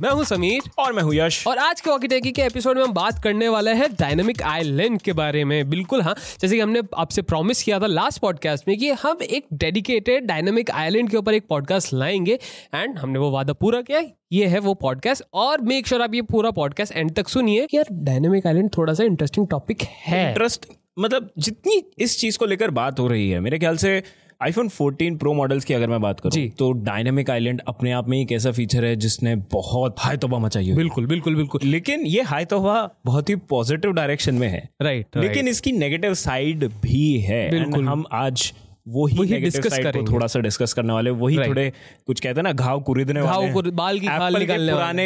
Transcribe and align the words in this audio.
मैं 0.01 0.11
हूँ 0.11 0.25
समीर। 0.25 0.63
और 0.79 0.93
मैं 0.93 1.03
हूँ 1.03 1.15
यश। 1.15 1.47
और 1.47 1.59
आज 1.59 1.81
के 1.81 1.91
वॉकी 1.91 2.09
टेकी 2.09 2.33
के 2.33 2.43
एपिसोड 2.43 2.77
में 2.77 2.85
हम 2.85 2.93
बात 2.93 3.23
करने 3.23 3.49
वाले 3.49 3.71
हैं 3.71 3.95
डायनामिक 3.95 4.43
आइलैंड 4.43 5.03
के 5.03 5.13
बारे 5.13 5.45
में। 5.45 5.71
बिल्कुल 5.71 6.03
हाँ। 6.03 6.15
जैसे 6.15 6.57
कि 6.57 6.61
हमने 6.61 6.83
आपसे 6.97 7.23
प्रॉमिस 7.23 7.63
किया 7.63 7.81
था 7.81 7.87
लास्ट 7.87 8.21
पॉडकास्ट 8.21 8.69
में 8.69 8.79
कि 8.79 8.91
हम 8.91 9.19
एक 9.23 9.47
डेडिकेटेड 9.53 10.25
डायनामिक 10.25 10.71
आइलैंड 10.71 11.11
के 11.11 11.17
ऊपर 11.17 11.35
एक 11.35 11.47
पॉडकास्ट 11.49 11.95
लाएँगे। 11.95 12.39
एंड 12.75 12.99
हमने 12.99 13.19
वो 13.19 13.31
वादा 13.31 13.53
पूरा 13.53 13.83
किया। 13.83 14.03
ये 14.33 14.47
है 14.47 14.59
वो 14.59 14.75
पॉडकास्ट 14.75 15.23
और 15.35 15.61
मेक 15.61 15.87
श्योर 15.87 16.01
sure 16.01 16.11
आप 16.11 16.15
ये 16.15 16.23
पूरा 16.23 16.51
पॉडकास्ट 16.51 16.93
एंड 16.93 17.15
तक 17.15 17.29
सुनिए। 17.29 17.67
यार 17.75 17.87
डायनामिक 17.93 18.47
आइलैंड 18.47 18.71
थोड़ा 18.77 18.95
सा 18.95 19.05
इंटरेस्टिंग 19.05 19.49
टॉपिक 19.49 19.83
है। 19.83 20.29
इंटरेस्ट 20.29 20.67
मतलब 20.99 21.31
जितनी 21.39 21.83
इस 21.99 22.19
चीज़ 22.19 22.39
को 22.39 22.47
लेकर 22.47 22.71
बात 22.71 22.99
हो 23.01 23.07
रही 23.09 23.31
है 23.31 23.41
मेरे 23.41 23.59
ख्याल 23.59 23.77
से 23.77 24.03
आईफोन 24.43 24.69
14 24.69 25.19
प्रो 25.19 25.33
मॉडल्स 25.35 25.65
की 25.65 25.75
अगर 25.75 25.89
मैं 25.89 26.01
बात 26.01 26.21
करूँ 26.21 26.47
तो 26.49 26.73
डायनेमिक 26.73 27.31
आइलैंड 27.31 27.61
अपने 27.69 27.93
आप 27.93 28.09
में 28.09 28.21
एक 28.21 28.33
ऐसा 28.33 28.53
फीचर 28.53 28.85
है 28.85 28.95
जिसने 28.97 29.35
बहुत 29.53 29.97
हाई 29.99 30.17
तोबा 30.17 30.39
मचाई 30.39 30.67
है 30.67 30.77
बिल्कुल 30.77 31.07
बिल्कुल 31.07 31.37
बिल्कुल। 31.37 31.61
लेकिन 31.65 32.01
ये 32.07 32.23
हाई 32.23 32.45
तोबा 32.45 32.75
बहुत 33.05 33.29
ही 33.29 33.37
पॉजिटिव 33.37 33.93
डायरेक्शन 33.93 34.35
में 34.35 34.49
है। 34.49 34.69
राइट 34.83 35.17
लेकिन 35.17 35.49
इसकी 35.49 35.73
नेगेटिव 35.73 36.15
साइड 36.15 36.65
भी 36.83 37.19
है। 37.21 37.51
बिल्कुल। 37.51 37.85
हम 37.85 38.05
आज 38.13 38.53
वो 38.87 39.07
ही 39.07 39.39
डिस्कस 39.41 39.79
करेंगे। 39.79 40.13
थोड़ा 40.13 40.27
सा 40.27 40.41
डिस्कस 40.41 40.73
करने 40.73 40.93
वाले 40.93 41.11
वही 41.13 41.37
थोड़े 41.39 41.71
कुछ 42.07 42.21
कहते 42.21 42.39
हैं 42.39 42.43
ना 42.43 42.53
घाव 42.53 42.81
कुरिदने 42.83 43.21
घाव 43.23 43.61
बाल 43.73 43.99
की 44.01 44.07
खाल 44.07 44.37
निकालने 44.37 44.73
पुराने 44.73 45.05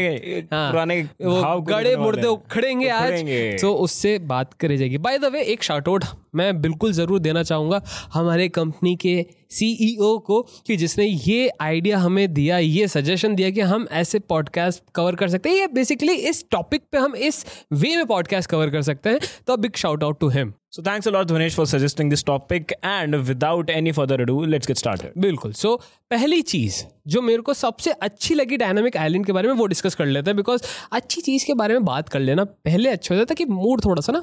हाँ, 0.53 0.71
पुराने 0.71 1.03
घाव 1.03 1.61
गड़े 1.65 1.97
मुर्दे 1.97 2.27
उखड़ेंगे 2.27 2.89
आज। 2.91 3.25
तो 3.61 3.75
उससे 3.77 4.19
बात 4.27 4.53
करी 4.55 4.77
जाएगी। 4.77 4.99
बाय 4.99 5.19
द 5.19 5.33
वे 5.33 5.43
एक 5.45 5.63
शार्ट 5.63 5.89
आउट 5.89 6.05
मैं 6.35 6.61
बिल्कुल 6.61 6.93
ज़रूर 6.93 7.19
देना 7.21 7.43
चाहूँगा 7.43 7.83
हमारे 8.13 8.49
कंपनी 8.51 8.95
के 8.97 9.25
सीईओ 9.51 10.15
e 10.15 10.23
को 10.23 10.41
कि 10.67 10.77
जिसने 10.77 11.05
ये 11.05 11.49
आइडिया 11.61 11.99
हमें 11.99 12.33
दिया 12.35 12.59
ये 12.59 12.89
सजेशन 12.89 13.35
दिया 13.35 13.51
कि 13.51 13.61
हम 13.63 13.87
ऐसे 13.93 14.19
पॉडकास्ट 14.19 14.83
कवर 14.95 15.15
कर 15.15 15.29
सकते 15.29 15.49
हैं। 15.49 15.57
ये 15.57 15.67
बेसिकली 15.75 16.15
इस 16.31 16.45
टॉपिक 16.51 16.83
पे 16.93 16.99
हम 16.99 17.17
इस 17.17 17.45
वे 17.73 17.97
में 17.97 18.07
पॉडकास्ट 18.07 18.51
कवर 18.51 18.71
कर 18.71 18.83
सकते 18.83 19.11
हैं। 19.11 19.21
तो 19.47 19.57
big 19.57 19.77
shout 19.77 20.05
out 20.05 20.21
to 20.21 20.29
him 20.29 20.53
So 20.77 20.83
thanks 20.83 21.07
a 21.07 21.11
lot 21.11 21.29
Dhanesh 21.29 21.55
for 21.55 21.65
suggesting 21.65 22.11
this 22.11 22.23
topic. 22.23 22.73
And 22.85 23.15
without 23.29 23.71
any 23.71 23.93
further 23.99 24.17
ado 24.23 24.35
let's 24.55 24.69
get 24.71 24.81
started. 24.81 25.13
बिल्कुल। 25.19 25.53
सो 25.53 25.69
so, 25.69 25.85
पहली 26.11 26.41
चीज़ 26.43 26.83
जो 27.09 27.21
मेरे 27.23 27.43
को 27.43 27.55
सबसे 27.55 27.91
अच्छी 27.91 28.35
लगी 28.35 28.57
डायनामिक 28.57 28.97
आइलैंड 28.97 29.25
के 29.27 29.33
बारे 29.33 29.49
में 29.49 29.55
वो 29.55 29.67
डिस्कस 29.67 29.95
कर 29.95 30.07
लेते 30.07 30.31
हैं। 30.31 30.37
बिकॉज़ 30.37 30.63
अच्छी 30.93 31.21
चीज़ 31.21 31.47
के 31.47 31.55
बारे 31.55 31.75
में 31.75 31.85
बात 31.85 32.09
कर 32.09 32.21
लेना 32.21 32.45
पहले 32.45 32.91
अच्छा 32.91 33.15
हो 33.15 33.19
जाता 33.19 33.33
है 33.33 33.37
कि 33.37 33.53
मूड 33.53 33.85
थोड़ा 33.85 34.01
सा 34.01 34.13
ना 34.13 34.23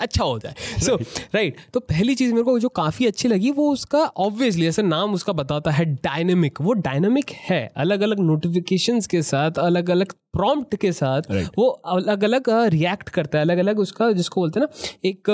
अच्छा 0.00 0.24
हो। 0.24 0.38
जाए 0.38 0.54
सो 0.80 0.96
राइट 1.34 1.56
तो 1.74 1.80
पहली 1.80 2.14
चीज़ 2.14 2.32
मेरे 2.32 2.44
को 2.44 2.58
जो 2.58 2.68
काफ़ी 2.68 3.06
अच्छी 3.06 3.28
लगी 3.28 3.50
वो 3.50 3.70
उसका 3.72 4.04
ऑब्वियसली 4.26 4.66
ऐसे 4.66 4.82
नाम 4.82 5.14
उसका 5.14 5.32
बताता 5.32 5.70
है 5.70 5.84
डायनेमिक 5.84 6.60
वो 6.60 6.72
डायनेमिक 6.84 7.30
है। 7.40 7.66
अलग 7.76 8.00
अलग 8.00 8.20
नोटिफिकेशन 8.20 9.00
के 9.10 9.22
साथ 9.22 9.58
अलग 9.58 9.90
अलग 9.90 10.12
प्रॉम्प्ट 10.38 10.76
के 10.76 10.92
साथ 10.92 11.22
right. 11.22 11.50
वो 11.58 11.68
अलग 11.68 12.24
अलग 12.24 12.50
रिएक्ट 12.68 13.08
करता 13.08 13.38
है 13.38 13.44
अलग 13.44 13.58
अलग 13.58 13.78
उसका 13.78 14.10
जिसको 14.12 14.40
बोलते 14.40 14.60
हैं 14.60 14.66
ना 14.66 15.08
एक 15.08 15.30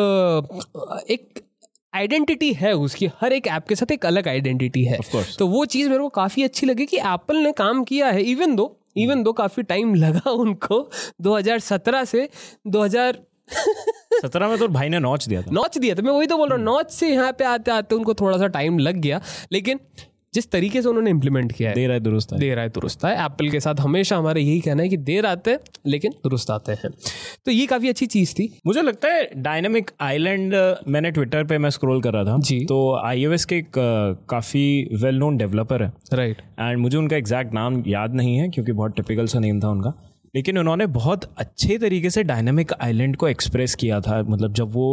एक 1.10 1.42
आइडेंटिटी 1.94 2.52
है 2.52 2.72
उसकी 2.76 3.06
हर 3.20 3.32
एक 3.32 3.46
ऐप 3.46 3.66
के 3.68 3.74
साथ 3.74 3.92
एक 3.92 4.06
अलग 4.06 4.28
आइडेंटिटी 4.28 4.84
है। 4.84 4.98
तो 5.38 5.46
वो 5.46 5.64
चीज़ 5.64 5.88
मेरे 5.88 6.00
को 6.00 6.08
काफ़ी 6.08 6.42
अच्छी 6.42 6.66
लगी 6.66 6.86
कि 6.86 6.96
एप्पल 6.96 7.36
ने 7.36 7.52
काम 7.52 7.84
किया 7.84 8.06
है 8.06 8.22
इवन 8.22 8.56
दो 8.56 8.66
इवन 8.96 9.22
दो 9.22 9.32
काफ़ी 9.32 9.62
टाइम 9.62 9.94
लगा 9.94 10.30
उनको 10.30 10.78
2017 11.22 12.04
से 12.04 12.28
2000 12.68 13.16
सत्रह 14.22 14.48
में 14.48 14.58
तो 14.58 14.68
भाई 14.68 14.88
ने 14.88 14.98
नॉच 14.98 15.28
दिया 15.28 15.42
था। 15.42 15.50
नॉच 15.50 15.78
दिया 15.78 15.94
था 15.94 16.02
मैं 16.02 16.12
वही 16.12 16.26
तो 16.26 16.36
बोल 16.36 16.48
रहा 16.48 16.56
हूँ 16.58 16.64
नॉच 16.64 16.90
से 16.90 17.08
यहाँ 17.08 17.32
पे 17.32 17.44
आते 17.44 17.70
आते 17.70 17.94
उनको 17.94 18.14
थोड़ा 18.14 18.38
सा 18.38 18.46
टाइम 18.46 18.78
लग 18.78 18.96
गया 18.96 19.20
लेकिन 19.52 19.80
जिस 20.34 20.50
तरीके 20.50 20.82
से 20.82 20.88
उन्होंने 20.88 21.10
इम्प्लीमेंट 21.10 21.52
किया 21.52 21.68
है। 21.68 21.74
देर 21.74 21.90
आए 21.92 22.00
दुरुस्त 22.00 22.32
है 22.32 22.38
देर 22.38 22.58
आए 22.58 22.68
दुरुस्त 22.68 23.04
है 23.04 23.14
एप्पल 23.24 23.48
के 23.48 23.60
साथ 23.60 23.80
हमेशा 23.80 24.16
हमारे 24.16 24.40
यही 24.40 24.60
कहना 24.60 24.82
है 24.82 24.88
कि 24.88 24.96
देर 25.04 25.26
आते 25.26 25.50
हैं 25.50 25.58
लेकिन 25.86 26.12
दुरुस्त 26.24 26.50
आते 26.50 26.72
हैं। 26.72 26.90
तो 27.46 27.50
ये 27.50 27.66
काफ़ी 27.66 27.88
अच्छी 27.88 28.06
चीज़ 28.06 28.34
थी। 28.34 28.48
मुझे 28.66 28.82
लगता 28.82 29.08
है 29.08 29.28
डायनेमिक 29.36 29.90
आइलैंड 30.00 30.54
मैंने 30.88 31.10
ट्विटर 31.10 31.44
पे 31.44 31.58
मैं 31.58 31.70
स्क्रोल 31.70 32.02
कर 32.02 32.12
रहा 32.12 32.24
था। 32.24 32.38
जी। 32.40 32.60
तो 32.64 32.78
आई 32.96 33.26
के 33.48 33.56
एक 33.56 33.72
काफ़ी 34.30 34.88
वेल 35.02 35.16
नोन 35.16 35.36
डेवलपर 35.36 35.82
है। 35.82 35.92
राइट 36.12 36.42
एंड 36.60 36.78
मुझे 36.78 36.96
उनका 36.96 37.16
एग्जैक्ट 37.16 37.54
नाम 37.54 37.82
याद 37.86 38.14
नहीं 38.14 38.36
है 38.36 38.48
क्योंकि 38.48 38.72
बहुत 38.72 38.96
टिपिकल 38.96 39.26
सा 39.26 39.38
नेम 39.38 39.60
था 39.60 39.70
उनका। 39.70 39.92
लेकिन 40.34 40.58
उन्होंने 40.58 40.86
बहुत 40.92 41.24
अच्छे 41.38 41.78
तरीके 41.78 42.10
से 42.10 42.22
डायनेमिक 42.24 42.72
आइलैंड 42.74 43.16
को 43.16 43.28
एक्सप्रेस 43.28 43.74
किया 43.74 44.00
था। 44.00 44.22
मतलब 44.22 44.52
जब 44.54 44.72
वो 44.72 44.86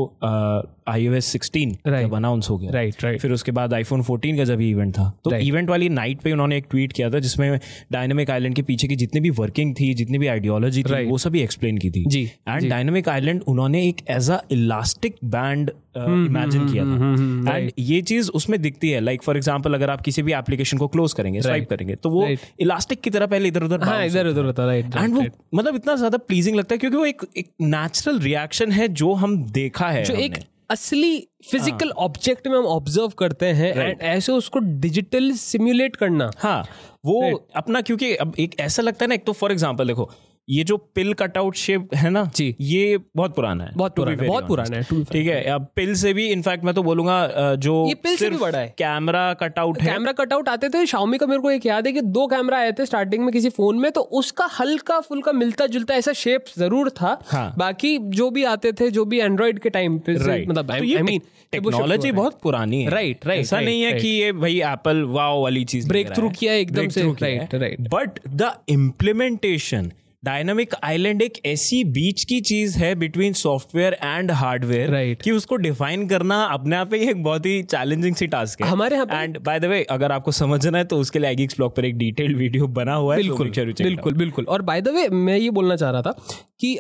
आई 0.87 1.07
ओ 1.07 1.13
एस 1.13 1.25
सिक्सटीन 1.27 1.71
जब 1.87 2.13
अनाउंस 2.15 2.49
हो 2.49 2.57
गया। 2.57 2.71
राइट 2.71 3.03
राइट 3.03 3.19
फिर 3.21 3.31
उसके 3.31 3.51
बाद 3.51 3.73
आईफोन 3.73 4.01
फोर्टीन 4.03 4.37
का 4.37 4.43
जब 4.43 4.61
इवेंट 4.61 4.93
था 4.93 5.09
तो 5.23 5.35
इवेंट 5.35 5.69
वाली 5.69 5.89
नाइट 5.91 6.21
पे 6.21 6.31
उन्होंने 6.31 6.57
एक 6.57 6.65
ट्वीट 6.71 6.93
किया 6.93 7.09
था 7.09 7.19
जिसमें 7.19 7.59
डायनेमिक 7.91 8.29
आइलैंड 8.31 8.55
के 8.55 8.61
पीछे 8.61 8.87
की 8.87 8.95
जितनी 8.95 9.21
भी 9.21 9.29
वर्किंग 9.39 9.75
थी 9.75 9.93
जितनी 9.93 10.17
भी 10.17 10.27
आइडियोलॉजी 10.27 10.83
थी 10.83 11.05
वो 11.05 11.17
सभी 11.17 11.41
एक्सप्लेन 11.41 11.77
की 11.77 11.91
थी। 11.91 12.05
जी 12.07 12.23
एंड 12.47 12.69
डायनेमिक 12.69 13.09
आइलैंड 13.09 13.43
उन्होंने 13.47 13.87
एक 13.87 14.01
as 14.09 14.29
a 14.31 14.41
elastic 14.51 15.15
band 15.25 15.71
imagine 15.97 16.67
किया 16.67 16.83
था। 16.83 16.87
एंड 16.87 17.01
हम्म, 17.01 17.47
हम्म, 17.47 17.69
ये 17.79 18.01
चीज़ 18.01 18.29
उसमें 18.31 18.61
दिखती 18.61 18.89
है। 18.89 18.99
लाइक 18.99 19.23
फॉर 19.23 19.37
एग्ज़ाम्पल 19.37 19.73
अगर 19.73 19.89
आप 19.89 20.01
किसी 20.01 20.21
भी 20.23 20.33
एप्लीकेशन 20.33 20.77
को 20.77 20.87
क्लोज 20.87 21.13
करेंगे 21.13 21.41
स्वाइप 21.41 21.69
करेंगे 21.69 21.95
तो 21.95 22.09
वो 22.09 22.27
इलास्टिक 22.59 23.01
की 23.01 23.09
तरह 23.09 23.25
पहले 23.27 23.47
इधर 23.47 23.63
उधर 23.63 23.83
हाँ, 23.83 24.05
इधर 24.05 24.27
उधर 24.27 24.45
होता 24.45 24.71
है। 24.71 24.79
एंड 24.79 25.13
वो 25.13 25.25
मतलब 25.55 25.75
इतना 25.75 25.95
ज़्यादा 25.95 26.17
प्लीजिंग 26.17 26.55
लगता 26.55 26.73
है 26.73 26.77
क्योंकि 26.77 26.97
वो 26.97 27.05
एक 27.05 27.21
एक 27.37 27.49
नेचुरल 27.61 28.19
रिएक्शन 28.19 28.71
है 28.71 28.87
जो 28.87 29.13
हम 29.13 29.37
देखा 29.51 29.89
है 29.89 30.03
जो 30.03 30.13
हमने. 30.13 30.25
एक 30.25 30.37
असली 30.69 31.17
फ़िज़िकल 31.51 31.89
ऑब्जेक्ट 31.89 32.47
हाँ। 32.47 32.53
में 32.53 32.59
हम 32.59 32.67
ऑब्ज़र्व 32.67 33.09
करते 33.09 33.45
हैं 33.45 33.73
एंड 33.73 34.01
ऐसे 34.01 34.31
उसको 34.31 34.59
डिजिटल 34.59 35.31
सिम्युलेट 35.31 35.95
करना 35.95 36.31
हाँ 36.37 36.63
वो 37.05 37.21
right. 37.21 37.41
अपना 37.55 37.81
क्योंकि 37.81 38.13
अब 38.15 38.35
एक 38.39 38.59
ऐसा 38.59 38.81
लगता 38.81 39.05
है 39.05 39.07
ना 39.09 39.15
एक 39.15 39.25
तो 39.25 39.33
फॉर 39.33 39.51
एग्ज़ाम्पल 39.51 39.87
देखो 39.87 40.09
ये 40.51 40.63
जो 40.63 40.77
पिल 40.95 41.13
कटआउट 41.13 41.55
शेप 41.55 41.93
है 41.95 42.09
ना 42.09 42.23
जी। 42.35 42.55
ये 42.61 42.97
बहुत 43.15 43.35
पुराना 43.35 43.63
है। 43.63 43.71
बहुत 43.75 43.95
पुराना 43.95 44.23
बहुत 44.23 44.47
पुराना 44.47 44.77
है 44.77 45.03
ठीक 45.03 45.27
है 45.27 45.43
अब 45.51 45.67
पिल 45.75 45.93
से 45.95 46.13
भी 46.13 46.27
इनफैक्ट 46.29 46.65
मैं 46.65 46.73
तो 46.73 46.83
बोलूँगा 46.83 47.55
जो 47.57 47.73
ये 47.87 47.93
पिल 47.97 48.15
से 48.17 48.29
भी 48.29 48.37
बड़ा 48.37 48.59
है। 48.59 48.67
कैमरा 48.77 49.33
कटआउट 49.33 49.79
है। 49.81 49.87
कैमरा 49.87 50.11
कटआउट 50.13 50.49
आते 50.49 50.69
थे 50.69 50.85
शाओमी 50.85 51.17
का 51.17 51.25
मेरे 51.25 51.41
को 51.41 51.51
एक 51.51 51.65
याद 51.65 51.87
है 51.87 51.93
कि 51.93 52.01
दो 52.01 52.25
कैमरा 52.27 52.57
आए 52.57 52.71
थे 52.71 52.85
स्टार्टिंग 52.85 53.23
में 53.23 53.31
किसी 53.33 53.49
फ़ोन 53.51 53.79
में 53.79 53.91
तो 53.91 54.01
उसका 54.01 54.49
हल्का 54.59 54.99
फुल्का 55.01 55.31
मिलता 55.33 55.67
जुलता 55.67 55.95
ऐसा 55.95 56.13
शेप 56.15 56.45
ज़रूर 56.57 56.89
था। 56.91 57.17
हाँ. 57.27 57.53
बाकी 57.57 57.97
जो 58.11 58.29
भी 58.29 58.43
आते 58.45 58.71
थे 58.73 58.89
जो 58.91 59.05
भी 59.05 59.19
एंड्रॉइड 59.19 59.59
के 59.59 59.69
टाइम 59.69 59.97
पे 59.99 60.15
मतलब 60.45 60.71
आई 60.71 61.01
मीन 61.01 61.21
टेक्नोलॉजी 61.53 62.11
बहुत 62.11 62.39
पुरानी 62.43 62.81
है। 62.83 62.89
राइट 62.89 63.25
राइट 63.27 63.41
ऐसा 63.41 63.59
नहीं 63.59 63.81
है 63.83 63.93
कि 63.93 64.07
ये 64.09 64.31
भाई 64.33 64.59
एप्पल 64.65 65.03
वाओ 65.09 65.41
वाली 65.43 65.63
चीज़ 65.65 65.87
ब्रेक 65.89 66.13
थ्रू 66.15 66.29
किया 66.31 66.53
एकदम 66.55 66.87
से। 66.89 67.03
Right 67.21 67.55
right 67.55 67.89
but 67.89 68.19
the 68.27 68.51
implementation 68.69 69.91
dynamic 70.23 70.73
island 70.83 71.21
एक 71.21 71.37
ऐसी 71.45 71.83
बीच 71.93 72.23
की 72.23 72.39
चीज़ 72.41 72.77
है 72.79 72.93
between 72.95 73.33
software 73.33 73.93
and 73.93 74.31
hardware 74.31 74.89
right 74.91 75.21
कि 75.21 75.31
उसको 75.31 75.55
डिफाइन 75.57 76.07
करना 76.07 76.35
अपने 76.45 76.75
आप 76.75 76.93
ही 76.93 76.99
एक 77.09 77.23
बहुत 77.23 77.45
ही 77.45 77.61
चैलेंजिंग 77.63 78.15
सी 78.15 78.27
टास्क 78.27 78.61
है। 78.61 78.67
हमारे 78.69 78.95
यहाँ 78.95 79.21
एंड 79.21 79.39
बाय 79.39 79.59
द 79.59 79.65
वे 79.65 79.81
अगर 79.91 80.11
आपको 80.11 80.31
समझना 80.31 80.77
है 80.77 80.83
तो 80.83 80.97
उसके 80.97 81.19
लिए 81.19 81.31
एगिक्स 81.31 81.55
ब्लॉग 81.57 81.75
पर 81.75 81.85
एक 81.85 81.97
डिटेल्ड 81.97 82.37
वीडियो 82.37 82.67
बना 82.69 82.95
हुआ 82.95 83.15
है 83.15 83.21
बिल्कुल 83.21 83.49
बिल्कुल 83.79 84.13
बिल्कुल। 84.13 84.45
और 84.45 84.61
बाय 84.61 84.81
द 84.81 84.89
वे 84.89 85.07
मैं 85.09 85.37
ये 85.37 85.49
बोलना 85.51 85.75
चाह 85.75 85.91
रहा 85.91 86.01
था 86.01 86.15
कि 86.59 86.77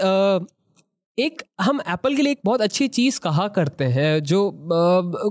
एक 1.17 1.41
हम 1.61 1.81
एप्पल 1.89 2.15
के 2.15 2.21
लिए 2.21 2.31
एक 2.31 2.39
बहुत 2.45 2.61
अच्छी 2.61 2.87
चीज़ 2.87 3.19
कहा 3.19 3.47
करते 3.47 3.85
हैं 3.85 4.23
जो 4.23 4.51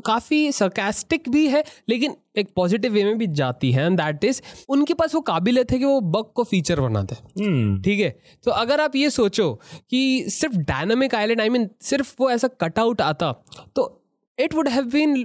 काफ़ी 0.06 0.52
सरकास्टिक 0.52 1.28
भी 1.28 1.46
है 1.48 1.64
लेकिन 1.88 2.16
एक 2.36 2.48
पॉजिटिव 2.56 2.92
वे 2.92 3.04
में 3.04 3.18
भी 3.18 3.26
जाती 3.26 3.72
है 3.72 3.86
एंड 3.86 3.96
दैट 4.00 4.24
इज़ 4.24 4.42
उनके 4.68 4.94
पास 4.94 5.14
वो 5.14 5.20
काबिलियत 5.20 5.72
है 5.72 5.78
कि 5.78 5.84
वो 5.84 6.00
बग 6.00 6.32
को 6.34 6.44
फीचर 6.44 6.80
बना 6.80 7.02
दे 7.02 7.14
hmm. 7.14 7.84
ठीक 7.84 8.00
है 8.00 8.10
तो 8.44 8.50
अगर 8.50 8.80
आप 8.80 8.96
ये 8.96 9.10
सोचो 9.10 9.52
कि 9.90 10.24
सिर्फ़ 10.30 10.56
डायनामिक 10.56 11.14
आइलैंड 11.14 11.40
आई 11.40 11.48
मीन 11.48 11.68
सिर्फ़ 11.80 12.14
वो 12.20 12.30
ऐसा 12.30 12.48
कटआउट 12.60 13.00
आता 13.00 13.32
तो 13.76 13.99
it 14.40 14.54
would 14.54 14.68
have 14.68 14.84
been 14.84 15.16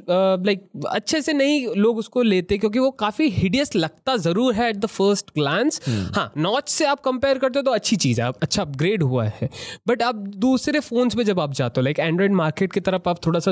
like 0.46 0.68
अच्छे 0.90 1.22
से 1.22 1.34
नहीं 1.34 1.68
लोग 1.78 1.98
उसको 1.98 2.22
लेते 2.22 2.58
क्योंकि 2.58 2.80
वो 2.80 2.90
काफ़ी 3.00 3.30
हिडियस 3.32 3.76
लगता 3.76 4.16
ज़रूर 4.18 4.54
है 4.54 4.70
एट 4.70 4.76
द 4.76 4.86
फ़र्स्ट 4.88 5.32
ग्लांस 5.36 5.82
हाँ 6.16 6.32
नॉच 6.38 6.70
से 6.70 6.86
आप 6.86 7.00
कंपेयर 7.00 7.38
करते 7.38 7.60
हो 7.60 7.64
तो 7.64 7.72
अच्छी 7.72 7.96
चीज़ 7.96 8.22
है 8.22 8.32
अच्छा 8.42 8.62
अपग्रेड 8.62 9.04
हुआ 9.04 9.26
है. 9.26 9.50
बट 9.88 10.02
आप 10.04 10.16
दूसरे 10.46 10.80
फ़ोन्स 10.80 11.16
में 11.16 11.24
जब 11.26 11.40
आप 11.40 11.54
जाते 11.54 11.82
हो 11.82 11.84
लाइक 11.84 12.00
एंड्रॉइड 12.00 12.34
मार्केट 12.34 12.74
की 12.74 12.80
तरफ़ 12.80 13.10
आप 13.10 13.26
थोड़ा 13.26 13.40
सा 13.40 13.52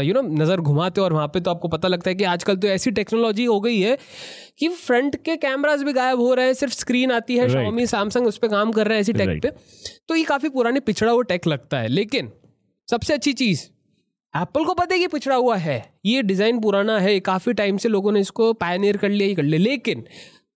यू 0.00 0.14
नो 0.14 0.22
नज़र 0.34 0.60
घुमाते 0.60 1.00
हो 1.00 1.04
और 1.04 1.12
वहाँ 1.12 1.28
पे 1.28 1.40
तो 1.40 1.50
आपको 1.50 1.68
पता 1.68 1.88
लगता 1.88 2.10
है 2.10 2.14
कि 2.16 2.24
आजकल 2.26 2.56
तो 2.56 2.68
ऐसी 2.68 2.90
टेक्नोलॉजी 2.92 3.44
हो 3.44 3.60
गई 3.60 3.80
है 3.80 3.96
कि 4.58 4.68
फ्रंट 4.68 5.16
के 5.24 5.36
कैमराज 5.38 5.82
भी 5.82 5.92
गायब 5.92 6.20
हो 6.20 6.32
रहे 6.34 6.46
हैं 6.46 6.54
सिर्फ़ 6.54 6.74
स्क्रीन 6.74 7.12
आती 7.12 7.36
है 7.36 7.48
शॉमी 7.48 7.86
सैमसंग 7.86 8.26
उस 8.26 8.38
पर 8.38 8.48
काम 8.48 8.72
कर 8.72 8.86
रहे 8.86 8.96
हैं 8.96 9.00
ऐसी 9.00 9.12
टेक 9.12 9.42
पे. 9.42 9.50
तो 10.08 10.16
ये 10.16 10.24
काफ़ी 10.24 10.48
पुरानी 10.48 10.80
पिछड़ा 10.80 11.10
हुआ 11.12 11.22
टेक 11.24 11.46
लगता 11.46 11.78
है. 11.78 11.88
लेकिन 11.88 12.32
सबसे 12.88 13.14
अच्छी 13.14 13.32
चीज़ 13.34 13.60
एप्पल 14.34 14.64
को 14.64 14.74
पता 14.74 14.94
है 14.94 15.00
कि 15.00 15.06
पिछड़ा 15.08 15.36
हुआ 15.36 15.56
है। 15.56 15.82
ये 16.06 16.22
डिज़ाइन 16.22 16.60
पुराना 16.60 16.98
है 17.00 17.18
काफ़ी 17.22 17.52
टाइम 17.54 17.76
से 17.76 17.88
लोगों 17.88 18.12
ने 18.12 18.20
इसको 18.20 18.52
पायनियर 18.54 18.96
कर 18.96 19.08
लिया 19.08 19.28
ही 19.28 19.34
कर 19.34 19.42
लिया। 19.42 19.60
लेकिन 19.60 20.04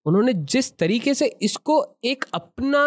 उन्होंने 0.05 0.33
जिस 0.33 0.77
तरीके 0.77 1.13
से 1.13 1.25
इसको 1.41 1.83
एक 2.05 2.25
अपना 2.33 2.83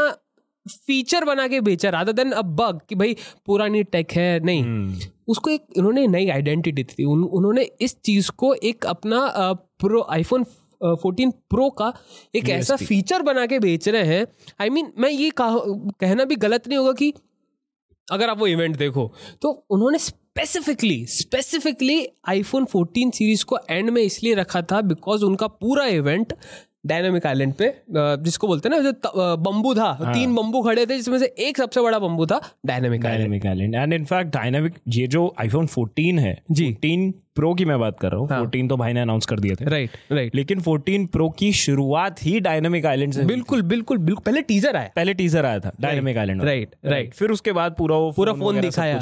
फीचर 0.67 1.25
बना 1.25 1.47
के 1.49 1.61
बेचा 1.61 1.91
रादर 1.91 2.13
देन 2.13 2.31
अ 2.33 2.43
बग 2.43 2.81
कि 2.89 2.95
भाई 2.95 3.17
पुरानी 3.47 3.83
टेक 3.85 4.13
है 4.13 4.41
नहीं। 4.41 5.09
उसको 5.29 5.51
एक 5.51 5.79
उन्होंने 5.79 6.07
नई 6.07 6.29
आइडेंटिटी 6.29 6.85
थी 6.85 7.05
उन, 7.05 7.23
उन्होंने 7.25 7.63
इस 7.81 7.97
चीज़ 8.01 8.31
को 8.31 8.53
एक 8.55 8.87
अपना 8.87 9.53
प्रो 9.81 10.07
आईफोन 10.11 10.45
फोर्टीन 10.83 11.31
प्रो 11.51 11.69
का 11.73 11.93
एक 12.35 12.49
ऐसा 12.49 12.77
फीचर 12.77 13.23
बना 13.23 13.47
के 13.47 13.59
बेच 13.59 13.89
रहे 13.89 14.03
हैं। 14.05 14.27
आई 14.61 14.69
I 14.69 14.73
मीन 14.73 14.85
mean, 14.85 14.99
मैं 14.99 15.11
ये 15.11 15.31
कहना 15.39 16.25
भी 16.25 16.37
गलत 16.37 16.69
नहीं 16.69 16.79
होगा 16.79 16.93
कि 16.93 17.13
अगर 18.09 18.31
आप 18.31 18.39
वो 18.39 18.47
इवेंट 18.47 18.77
देखो 18.77 19.13
तो 19.43 19.51
उन्होंने 19.71 19.99
स्पेसिफिकली 20.41 21.05
स्पेसिफिकली 21.07 21.97
आईफोन 22.29 22.65
14 22.67 23.11
सीरीज़ 23.15 23.45
को 23.45 23.59
एंड 23.71 23.91
में 23.91 24.01
इसलिए 24.03 24.35
रखा 24.35 24.63
था 24.63 24.81
बिकॉज़ 24.83 25.25
उनका 25.25 25.47
पूरा 25.47 25.85
इवेंट 25.87 26.33
डायनामिक 26.85 27.27
आइलैंड 27.27 27.53
पे 27.55 27.73
जिसको 28.25 28.47
बोलते 28.47 28.69
हैं 28.69 28.77
ना 28.77 28.91
जो 28.91 29.37
बम्बू 29.39 29.75
था। 29.75 29.91
हाँ. 29.95 30.13
तीन 30.15 30.35
बम्बू 30.35 30.63
खड़े 30.63 30.85
थे 30.87 30.97
जिसमें 30.97 31.19
से 31.19 31.27
एक 31.39 31.57
सबसे 31.57 31.81
बड़ा 31.81 31.99
बम्बू 31.99 32.27
था 32.27 32.41
dynamic 32.67 33.01
dynamic 33.01 33.47
island 33.47 33.75
and 33.75 33.93
in fact 33.93 34.33
dynamic 34.35 34.75
ये 34.89 35.07
जो 35.07 35.35
आईफोन 35.41 35.67
14 35.69 36.19
है 36.19 36.37
जी। 36.51 36.73
14 36.75 37.13
प्रो 37.35 37.53
की 37.55 37.65
मैं 37.65 37.79
बात 37.81 37.99
कर 38.01 38.11
रहा 38.11 38.21
हूँ। 38.21 38.29
हाँ. 38.29 38.41
14 38.43 38.69
तो 38.69 38.77
भाई 38.77 38.93
ने 38.93 39.01
अनाउंस 39.01 39.27
कर 39.27 39.41
दिए 39.41 39.55
थे। 39.55 39.65
राइट 39.65 39.91
राइट 40.13 40.35
लेकिन 40.35 40.61
14 40.61 41.07
प्रो 41.13 41.29
की 41.39 41.53
शुरुआत 41.55 42.23
ही 42.23 42.39
डायनामिक 42.41 42.87
आइलैंड 42.87 43.13
से 43.13 43.25
बिल्कुल 43.25 43.63
बिल्कुल 43.65 43.99
बिल्कुल। 43.99 44.23
पहले 44.25 44.43
टीजर 44.43 44.77
आया। 44.77 44.91
पहले 44.97 45.15
टीजर 45.15 45.47
आया 45.47 45.59
था 45.61 45.73
डायनामिक 45.81 46.17
आइलैंड 46.17 46.43
राइट 46.43 46.75
राइट 46.87 47.15
फिर 47.15 47.31
उसके 47.31 47.53
बाद 47.53 47.75
पूरा 47.79 47.97
वो 47.97 48.11
पूरा 48.13 48.33
फ़ोन 48.35 48.61
दिखाया। 48.61 48.99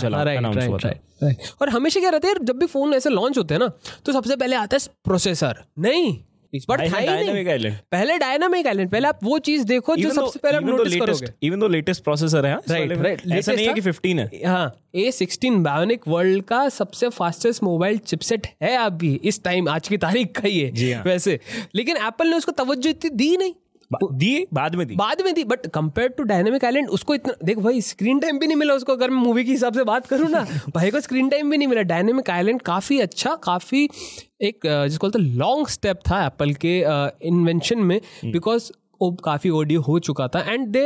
और 1.62 1.68
हमेशा 1.68 2.00
क्या 2.00 2.10
रहता 2.10 2.28
है 2.28 2.34
जब 2.42 2.58
भी 2.58 2.66
फ़ोन 2.66 2.94
ऐसे 2.94 3.10
लॉन्च 3.10 3.38
होते 3.38 3.54
हैं 3.54 3.60
ना 3.60 3.70
तो 4.06 4.12
सबसे 4.12 4.36
पहले 4.36 4.56
आता 4.56 4.76
है 4.76 4.88
प्रोसेसर 5.04 5.64
नहीं 5.78 6.16
बट 6.54 6.80
डायनामिक 6.80 7.48
आइलैंड 7.48 7.76
पहले 7.92 8.18
डायनामिक 8.18 8.66
आइलैंड 8.66 8.90
पहले 8.90 9.08
आप 9.08 9.18
वो 9.22 9.38
चीज़ 9.38 9.64
देखो 9.64 9.96
जो 9.96 10.10
सबसे 10.10 10.38
पहले 10.38 10.56
आप 10.56 10.64
नोटिस 10.64 10.96
करोगे 10.96 11.46
इवन 11.46 11.60
दो 11.60 11.68
लेटेस्ट 11.68 12.04
प्रोसेसर 12.04 12.46
है 12.46 12.54
राइट 12.68 12.92
राइट 12.92 13.22
ऐसा 13.32 13.52
नहीं 13.52 13.66
है 13.68 13.74
कि 13.74 13.80
15 13.80 14.18
है 14.18 14.46
हाँ 14.46 14.76
A16 14.96 15.56
बायोनिक 15.56 16.08
वर्ल्ड 16.08 16.44
का 16.44 16.68
सबसे 16.68 17.08
फास्टेस्ट 17.08 17.62
मोबाइल 17.62 17.98
चिपसेट 17.98 18.46
है 18.62 18.76
अभी 18.76 19.20
इस 19.24 19.42
टाइम 19.44 19.68
आज 19.68 19.88
की 19.88 19.96
तारीख 19.96 20.40
का 20.40 20.48
ही 20.48 20.60
है 20.60 20.94
हाँ। 20.94 21.04
वैसे। 21.04 21.40
लेकिन 21.74 21.96
एप्पल 21.96 22.28
ने 22.28 22.36
उसको 22.36 22.52
तवज्जो 22.52 22.90
इतनी 22.90 23.10
दी 23.10 23.36
नहीं। 23.36 23.54
दी 23.92 24.46
बाद 24.54 24.74
में 24.74 24.86
दी। 24.86 24.94
बाद 24.96 25.20
में 25.24 25.32
दी 25.34 25.44
but 25.44 25.66
compare 25.66 26.08
to 26.08 26.22
dynamic 26.22 26.64
island 26.64 26.88
उसको 26.88 27.14
इतना 27.14 27.34
देख 27.44 27.58
भाई 27.58 27.80
स्क्रीन 27.80 28.18
टाइम 28.20 28.38
भी 28.38 28.46
नहीं 28.46 28.56
मिला 28.56 28.74
उसको 28.74 28.92
अगर 28.92 29.10
मैं 29.10 29.22
मूवी 29.22 29.44
के 29.44 29.50
हिसाब 29.50 29.74
से 29.74 29.84
बात 29.84 30.06
करूँ 30.06 30.28
ना 30.30 30.46
भाई 30.74 30.90
को 30.90 31.00
स्क्रीन 31.00 31.28
टाइम 31.28 31.50
भी 31.50 31.58
नहीं 31.58 31.68
मिला। 31.68 31.82
डायनेमिक 31.82 32.30
आइलैंड 32.30 32.62
काफ़ी 32.62 33.00
अच्छा 33.00 33.34
काफ़ी 33.34 33.88
एक 34.42 34.60
जिसको 34.66 35.06
बोलते 35.06 35.18
लॉन्ग 35.38 35.68
स्टेप 35.68 36.00
था 36.10 36.24
एप्पल 36.26 36.52
के 36.54 36.78
इन्वेंशन 37.28 37.78
में 37.78 38.00
बिकॉज़ 38.24 38.70
वो 39.02 39.10
काफ़ी 39.24 39.50
ऑडियो 39.50 39.80
हो 39.80 39.98
चुका 39.98 40.26
था 40.28 40.40
and 40.52 40.66
they 40.68 40.80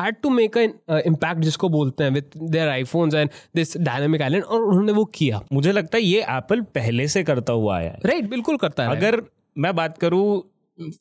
had 0.00 0.16
to 0.22 0.30
make 0.30 0.58
a 0.58 0.62
impact 1.06 1.40
जिसको 1.40 1.68
बोलते 1.68 2.04
हैं 2.04 2.10
with 2.10 2.30
their 2.42 2.68
iPhones 2.68 3.14
and 3.14 3.30
this 3.56 3.76
dynamic 3.76 4.22
island 4.22 4.44
और 4.44 4.62
उन्होंने 4.62 4.92
वो 4.92 5.04
किया। 5.04 5.40
मुझे 5.52 5.72
लगता 5.72 5.96
है 5.96 6.02
ये 6.04 6.20
एप्पल 6.20 6.60
पहले 6.60 7.08
से 7.08 7.22
करता 7.24 7.52
हुआ 7.52 7.76
आया 7.76 7.90
है। 7.90 7.98
राइट 8.04 8.14
right, 8.14 8.30
बिल्कुल 8.30 8.56
करता 8.56 8.82
है। 8.82 8.96
अगर 8.96 9.22
मैं 9.58 9.74
बात 9.76 9.98
करूँ 9.98 10.42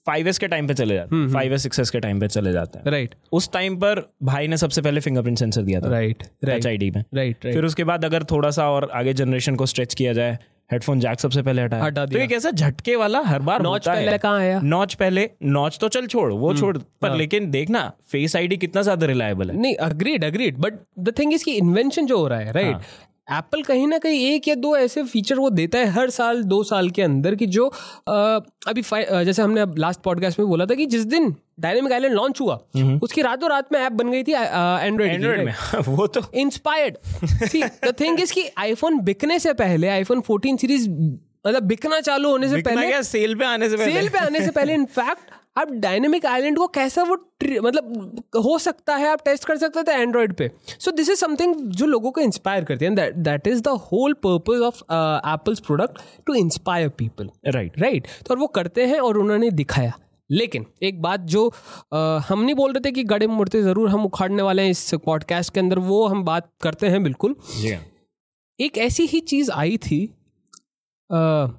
फाइव 0.07 0.27
एस 0.27 0.37
के 0.37 0.47
टाइम 0.47 0.67
पे 0.67 0.73
चले 0.73 0.95
जाते 0.95 1.15
हैं। 1.15 1.27
फाइव 1.29 1.53
एस 1.53 1.63
सिक्स 1.63 1.79
एस 1.79 1.89
के 1.89 1.99
टाइम 1.99 2.19
पे 2.19 2.27
चले 2.27 2.53
जाते 2.53 2.79
हैं। 2.79 2.91
राइट 2.91 3.15
उस 3.31 3.51
टाइम 3.53 3.75
पर 3.77 4.01
भाई 4.23 4.47
ने 4.47 4.57
सबसे 4.57 4.81
पहले 4.81 5.01
फिंगरप्रिंट 5.01 5.37
सेंसर 5.39 5.61
दिया 5.61 5.81
था। 5.81 5.89
राइट 5.89 6.23
राइट 6.43 6.65
आई 6.65 6.77
डी 6.77 6.91
में। 6.91 7.03
राइट 7.15 7.37
फिर 7.43 7.65
उसके 7.65 7.83
बाद 7.83 8.05
अगर 8.05 8.23
थोड़ा 8.23 8.49
सा 8.51 8.69
और 8.71 8.89
आगे 8.93 9.13
जनरेशन 9.13 9.55
को 9.55 9.65
स्ट्रेच 9.65 9.93
किया 9.93 10.13
जाए 10.13 10.37
हेडफोन 10.69 10.99
जैक 10.99 11.19
सबसे 11.19 11.41
पहले 11.41 11.61
हटाया। 11.61 11.83
हटा 11.83 12.05
दिया 12.05 12.19
तो 12.19 12.23
एक 12.23 12.31
ऐसा 12.33 12.51
झटके 12.51 12.95
वाला 12.95 13.19
हर 13.21 13.39
बार 13.41 13.61
नॉच 13.61 13.87
पहले 13.87 14.17
कहाँ 14.17 14.39
आया? 14.39 14.59
नॉच 14.61 14.93
पहले 14.93 15.29
नॉच 15.43 15.77
तो 15.81 15.87
चल 15.87 16.07
छोड़ 16.07 16.31
वो 16.33 16.47
हम्म, 16.47 16.59
छोड़। 16.59 16.77
पर 16.77 17.09
हाँ. 17.09 17.17
लेकिन 17.17 17.49
देखना 17.51 17.91
फेस 18.11 18.35
आईडी 18.35 18.57
कितना 18.57 18.81
ज़्यादा 18.81 19.07
रिलायबल 19.07 19.49
है। 19.49 19.57
नहीं 19.57 19.75
agreed 19.85 20.23
agreed 20.25 20.57
but 20.57 20.79
the 20.99 21.13
thing 21.19 21.33
is 21.33 21.43
की 21.45 21.51
इन्वेंशन 21.53 22.05
जो 22.05 22.17
हो 22.17 22.27
रहा 22.27 22.39
है 22.39 22.51
राइट 22.51 22.73
हाँ. 22.73 22.81
एप्पल 23.31 23.63
कहीं 23.63 23.87
ना 23.87 23.97
कहीं 23.97 24.31
एक 24.31 24.47
या 24.47 24.55
दो 24.55 24.77
ऐसे 24.77 25.03
फीचर 25.03 25.35
वो 25.35 25.49
देता 25.49 25.77
है 25.77 25.85
हर 25.85 26.09
साल 26.09 26.43
दो 26.43 26.63
साल 26.63 26.89
के 26.89 27.01
अंदर 27.01 27.35
कि 27.35 27.45
जो 27.45 27.67
आ, 28.09 28.39
अभी 28.67 28.81
जैसे 29.25 29.41
हमने 29.41 29.61
अब 29.61 29.77
लास्ट 29.77 30.01
पॉडकास्ट 30.01 30.39
में 30.39 30.47
बोला 30.47 30.65
था 30.65 30.75
कि 30.75 30.85
जिस 30.85 31.05
दिन 31.05 31.35
डायनेमिक 31.59 31.93
आइलैंड 31.93 32.13
लॉन्च 32.13 32.41
हुआ। 32.41 32.55
उसकी 33.03 33.21
रातों 33.21 33.49
रात 33.49 33.73
में 33.73 33.79
ऐप 33.79 33.91
बन 33.91 34.11
गई 34.11 34.23
थी 34.23 34.31
एंड्रॉइड 34.31 35.11
एंड्रॉइड 35.11 35.45
में 35.45 35.53
वो 35.87 36.07
तो। 36.07 36.21
इंस्पायर्ड 36.33 36.97
द 37.85 37.95
थिंग 37.99 38.19
इज़ 38.19 38.33
कि 38.33 38.49
आईफोन 38.57 38.99
बिकने 38.99 39.39
से 39.39 39.53
पहले 39.53 39.87
आईफोन 39.87 40.21
14 40.21 40.57
सीरीज़ 40.57 40.89
मतलब 41.47 41.63
बिकना 41.63 41.99
चालू 41.99 42.29
होने 42.29 42.47
से 42.47 42.61
पहले 42.61 43.03
सेल 43.03 43.35
पे 43.35 43.45
आने 43.45 43.69
से 43.69 43.77
पहले। 43.77 43.93
सेल 43.93 44.09
पे 44.09 44.17
आने 44.17 44.45
से 44.45 44.51
पहले 44.51 44.73
इनफैक्ट 44.73 45.31
आप 45.57 45.71
डायनेमिक 45.71 46.25
आइलैंड 46.25 46.57
को 46.57 46.67
कैसा 46.67 47.03
वो 47.03 47.15
मतलब 47.61 48.23
हो 48.35 48.57
सकता 48.59 48.95
है 48.95 49.07
आप 49.07 49.21
टेस्ट 49.25 49.45
कर 49.45 49.57
सकते 49.57 49.83
थे 49.83 49.91
एंड्रॉइड 49.91 50.33
पे। 50.35 50.49
सो 50.79 50.91
दिस 50.91 51.09
इज़ 51.09 51.19
समथिंग 51.19 51.55
जो 51.55 51.85
लोगों 51.85 52.11
को 52.11 52.21
इंस्पायर 52.21 52.63
करती 52.63 52.85
है 52.85 53.11
that 53.23 53.47
is 53.47 53.61
the 53.61 53.67
whole 53.91 54.13
purpose 54.25 54.61
of 54.61 54.81
Apple's 55.33 55.59
product 55.59 55.99
to 56.27 56.33
inspire 56.33 56.89
people 56.89 57.29
right 57.47 57.79
right 57.79 58.07
तो 58.27 58.33
और 58.33 58.39
वो 58.39 58.47
करते 58.47 58.85
हैं 58.85 58.99
और 58.99 59.17
उन्होंने 59.17 59.51
दिखाया। 59.51 59.93
लेकिन 60.29 60.65
एक 60.83 61.01
बात 61.01 61.19
जो 61.19 61.47
आ, 61.47 62.17
uh, 62.17 62.25
हम 62.25 62.41
नहीं 62.41 62.55
बोल 62.55 62.71
रहे 62.73 62.81
थे 62.85 62.91
कि 62.91 63.03
गड़े 63.03 63.27
मुड़ते 63.27 63.61
ज़रूर 63.63 63.89
हम 63.89 64.05
उखाड़ने 64.05 64.43
वाले 64.43 64.61
हैं 64.61 64.69
इस 64.69 64.93
पॉडकास्ट 64.95 65.53
के 65.53 65.59
अंदर 65.59 65.79
वो 65.79 66.05
हम 66.07 66.23
बात 66.23 66.49
करते 66.61 66.87
हैं 66.87 67.03
बिल्कुल। 67.03 67.35
Yeah. 67.61 67.79
एक 68.59 68.77
ऐसी 68.77 69.05
ही 69.05 69.19
चीज़ 69.19 69.51
आई 69.51 69.77
थी 69.77 70.03
आ, 71.09 71.45
uh, 71.45 71.51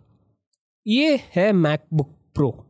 ये 0.87 1.21
है 1.35 1.53
MacBook 1.53 2.11
Pro 2.35 2.66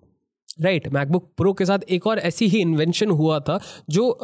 right 0.59 0.89
MacBook 0.89 1.31
Pro 1.37 1.53
के 1.53 1.65
साथ 1.65 1.79
एक 1.89 2.07
और 2.07 2.19
ऐसी 2.19 2.47
ही 2.47 2.61
इन्वेंशन 2.61 3.11
हुआ 3.11 3.39
था 3.41 3.59
जो 3.91 4.19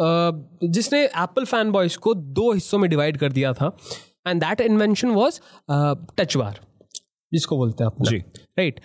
जिसने 0.64 1.04
एप्पल 1.04 1.44
फ़ैन 1.44 1.70
बॉयज़ 1.70 1.98
को 1.98 2.14
दो 2.14 2.52
हिस्सों 2.52 2.78
में 2.78 2.88
डिवाइड 2.90 3.16
कर 3.16 3.32
दिया 3.32 3.52
था 3.52 3.76
and 4.28 4.40
that 4.40 4.60
invention 4.60 5.10
was 5.10 5.40
touch 6.16 6.36
bar 6.36 6.60
जिसको 7.32 7.56
बोलते 7.56 7.84
हैं 7.84 7.90
आप 7.90 8.02
जी। 8.02 8.18
राइट 8.18 8.80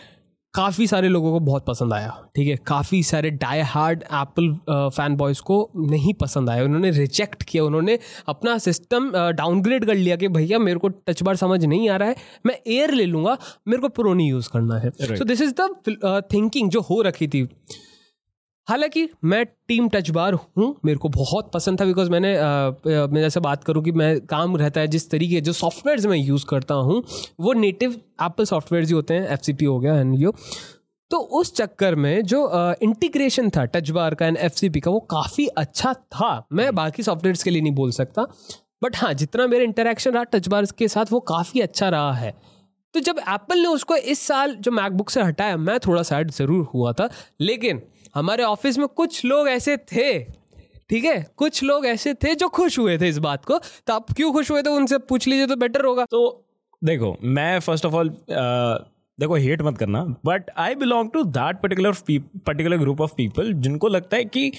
काफ़ी 0.57 0.86
सारे 0.88 1.09
लोगों 1.09 1.31
को 1.31 1.39
बहुत 1.42 1.65
पसंद 1.65 1.94
आया 1.94 2.09
ठीक 2.36 2.48
है? 2.48 2.56
काफ़ी 2.68 3.01
सारे 3.04 3.30
die 3.31 3.59
hard 3.63 4.04
Apple 4.04 4.51
fan 4.69 5.15
boys 5.15 5.42
को 5.42 5.57
नहीं 5.77 6.13
पसंद 6.21 6.50
आया। 6.50 6.63
उन्होंने 6.63 6.92
रिजेक्ट 6.92 7.44
किया 7.44 7.63
उन्होंने 7.63 7.98
अपना 8.30 8.57
सिस्टम 8.57 9.12
डाउनग्रेड 9.33 9.86
कर 9.86 9.95
लिया 9.95 10.15
कि 10.15 10.27
भैया 10.30 10.59
मेरे 10.59 10.80
को 10.80 10.88
टच 10.89 11.24
बार 11.24 11.36
समझ 11.36 11.63
नहीं 11.65 11.89
आ 11.89 11.95
रहा 11.95 12.09
है 12.09 12.15
मैं 12.45 12.56
एयर 12.68 12.94
ले 12.94 13.06
लूँगा 13.06 13.38
मेरे 13.68 13.81
को 13.81 13.89
प्रो 13.89 14.13
नहीं 14.13 14.30
यूज़ 14.30 14.50
करना 14.54 14.80
है। 14.80 14.92
So 14.92 15.25
this 15.25 15.42
is 15.42 15.54
the 15.59 16.21
thinking 16.33 16.69
जो 16.69 16.81
हो 16.81 17.01
रखी 17.01 17.27
थी। 17.27 17.48
हालाँकि 18.68 19.08
मैं 19.24 19.46
टीम 19.68 19.88
टच 19.90 20.10
बार 20.10 20.34
हूँ, 20.34 20.75
मेरे 20.86 20.98
को 21.00 21.10
बहुत 21.10 21.52
पसंद 21.52 21.80
था 21.81 21.86
बिकॉज़ 21.86 22.10
मैंने 22.12 22.34
मैं 22.86 23.22
जैसे 23.22 23.40
बात 23.40 23.64
करूँ 23.64 23.84
कि 23.84 23.92
मैं 23.92 24.19
काम 24.28 24.58
रहता 24.58 24.81
है 24.81 24.88
जिस 24.88 25.10
तरीके, 25.12 25.42
जो 25.42 25.54
सॉफ्टवेयर्स 25.54 26.06
मैं 26.06 26.18
यूज़ 26.18 26.46
करता 26.46 26.75
हूँ, 26.75 27.04
वो 27.40 27.54
नेटिव 27.54 27.92
एप्पल 28.24 28.46
सॉफ्टवेयर 28.46 28.86
ही 28.86 28.92
होते 28.92 29.14
हैं 29.14 29.30
एफसीपी 29.30 29.66
हो 29.66 29.80
गया 29.80 30.00
एंड 30.00 30.19
यो। 30.22 30.34
तो 31.12 31.18
उस 31.40 31.54
चक्कर 31.56 31.95
में 31.95 32.21
जो 32.24 32.50
इंटीग्रेशन 32.81 33.50
था 33.50 33.66
टच 33.66 33.90
बार 33.90 34.16
का 34.16 34.28
एंड 34.28 34.38
एफसीपी 34.38 34.80
का, 34.80 34.92
वो 34.92 35.00
काफ़ी 35.12 35.47
अच्छा 35.47 35.94
था। 35.94 36.47
मैं 36.54 36.74
बाकी 36.76 37.04
सॉफ्टवेयर 37.04 37.38
के 37.44 37.50
लिए 37.50 37.62
नहीं 37.62 37.76
बोल 37.76 37.92
सकता 37.94 38.28
बट 38.83 38.95
हाँ 38.95 39.14
जितना 39.14 39.47
मेरा 39.47 39.64
इंटरेक्शन 39.64 40.12
रहा 40.12 40.24
टच 40.26 40.47
बार 40.47 40.66
के 40.78 40.88
साथ, 40.88 41.06
वो 41.12 41.19
काफ़ी 41.21 41.62
अच्छा 41.62 41.90
रहा 41.90 42.14
है। 42.14 42.33
तो 42.94 43.00
जब 43.02 43.19
एप्पल 43.19 43.59
ने 43.59 43.68
उसको 43.68 43.95
इस 43.95 44.19
साल 44.21 44.56
जो 44.56 44.71
मैकबुक 44.71 45.09
से 45.09 45.21
हटाया, 45.21 45.57
मैं 45.57 45.80
थोड़ा 45.80 46.04
सैड 46.04 46.31
ज़रूर 46.31 46.68
हुआ 46.74 46.92
था, 46.94 47.09
लेकिन 47.42 47.81
हमारे 48.18 48.44
ऑफ़िस 48.44 48.78
में 48.78 48.88
कुछ 48.88 49.24
लोग 49.26 49.47
ऐसे 49.50 49.78
थे, 49.78 50.19
ठीक 50.90 51.04
है? 51.04 51.26
कुछ 51.38 51.64
लोग 51.64 51.86
ऐसे 51.86 52.14
थे 52.14 52.33
जो 52.36 52.47
खुश 52.50 52.78
हुए 52.80 52.97
थे 52.97 53.07
इस 53.09 53.18
बात 53.19 53.45
को। 53.45 53.57
तो 53.88 53.94
आप 53.94 54.12
क्यों 54.12 54.31
खुश 54.33 54.52
हुए 54.52 54.62
थे? 54.62 54.69
उनसे 54.69 54.97
पूछ 55.00 55.28
लीजिए 55.28 55.47
तो 55.47 55.56
बेटर 55.56 55.86
होगा। 55.86 56.06
तो 56.06 56.44
देखो, 56.81 57.16
मैं 57.24 57.59
फ़र्स्ट 57.59 57.86
ऑफ़ 57.86 57.94
ऑल 57.94 58.09
देखो 59.19 59.36
हेट 59.36 59.62
मत 59.62 59.78
करना 59.78 60.04
but 60.26 60.50
I 60.57 60.76
belong 60.76 61.09
to 61.12 61.24
that 61.24 61.62
particular 61.62 61.94
particular 62.47 62.78
group 62.78 63.02
of 63.02 63.14
people 63.18 63.54
जिनको 63.54 63.88
लगता 63.88 64.18
है 64.18 64.26
कि 64.26 64.52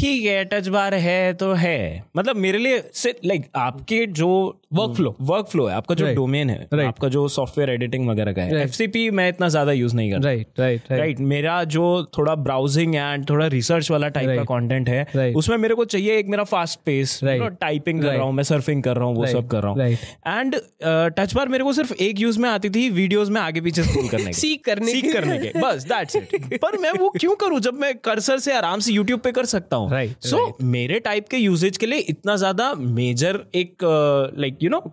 ठीक 0.00 0.24
है 0.24 0.44
टच 0.44 0.68
बार 0.68 0.94
है 0.94 1.32
तो 1.34 1.52
है। 1.54 2.04
मतलब 2.16 2.36
मेरे 2.36 2.58
लिए 2.58 2.78
लाइक 3.24 3.46
आपके 3.56 4.04
जो 4.06 4.28
वर्क 4.74 4.94
फ्लो 4.96 5.14
वर्क 5.20 5.46
फ्लो 5.46 5.66
है 5.66 5.74
आपका 5.74 5.94
जो 5.94 6.06
डोमेन 6.14 6.50
है 6.50 6.58
right. 6.68 6.86
आपका 6.86 7.08
जो 7.08 7.26
सॉफ्टवेयर 7.28 7.70
एडिटिंग 7.70 8.08
वगैरह 8.08 8.32
का 8.32 8.42
है 8.42 8.62
एफसीपी 8.62 9.10
मैं 9.10 9.28
इतना 9.28 9.48
ज़्यादा 9.48 9.72
यूज़ 9.72 9.94
नहीं 9.96 10.10
करता। 10.10 10.28
राइट 10.28 10.60
राइट 10.60 10.92
राइट 10.92 11.20
मेरा 11.32 11.62
जो 11.64 11.82
थोड़ा 12.18 12.34
ब्राउजिंग 12.34 12.94
एंड 12.94 13.28
थोड़ा 13.30 13.46
रिसर्च 13.46 13.90
वाला 13.90 14.08
टाइप 14.08 14.28
का 14.38 14.44
कंटेंट 14.44 14.88
है 14.88 15.04
right. 15.06 15.36
उसमें 15.36 15.56
मेरे 15.56 15.74
को 15.74 15.84
चाहिए 15.84 16.18
एक 16.18 16.28
मेरा 16.28 16.44
फास्ट 16.44 16.80
पेस 16.86 17.18
टाइपिंग 17.24 18.02
कर 18.02 18.12
रहा 18.12 18.22
हूँ 18.22 18.32
मैं 18.32 18.44
सर्फिंग 18.44 18.82
कर 18.82 18.96
रहा 18.96 19.04
हूँ 19.04 19.16
वो 19.16 19.26
सब 19.26 19.48
कर 19.48 19.62
रहा 19.62 19.72
हूँ। 19.72 19.90
एंड 20.28 20.56
टच 21.18 21.34
बार 21.34 21.48
मेरे 21.48 21.64
को 21.64 21.72
सिर्फ़ 21.72 21.92
एक 22.00 22.20
यूज़ 22.20 22.38
में 22.38 22.48
आती 22.50 22.70
थी 22.70 22.88
वीडियोज़ 22.90 23.30
में 23.30 23.40
आगे 23.40 23.60
पीछे 23.60 23.82
स्क्रॉल 23.82 24.08
करने 24.08 24.32
सीख 24.32 24.64
करने 24.66 24.92
सीख 24.92 25.12
करने 25.12 25.38
के। 25.38 25.58
बस 25.60 25.84
दैट्स 25.84 26.16
इट 26.16 26.58
पर 26.62 26.78
मैं 26.78 26.92
वो 26.92 27.08
क्यों 27.18 27.34
करूँ 27.36 27.60
जब 27.60 27.80
मैं 27.80 27.94
कर्सर 28.04 28.38
से 28.38 28.52
आराम 28.52 28.80
से 28.80 28.92
यूट्यूब 28.92 29.20
पे 29.20 29.32
कर 29.32 29.44
सकता 29.46 29.76
हूँ? 29.76 29.89
राइट 29.90 30.16
सो 30.24 30.56
मेरे 30.62 31.00
टाइप 31.00 31.28
के 31.28 31.36
यूजेज 31.36 31.76
के 31.76 31.86
लिए 31.86 31.98
इतना 31.98 32.36
ज़्यादा 32.36 32.74
मेजर 32.74 33.44
एक 33.54 33.84
लाइक 34.38 34.58
यू 34.62 34.70
नो 34.70 34.92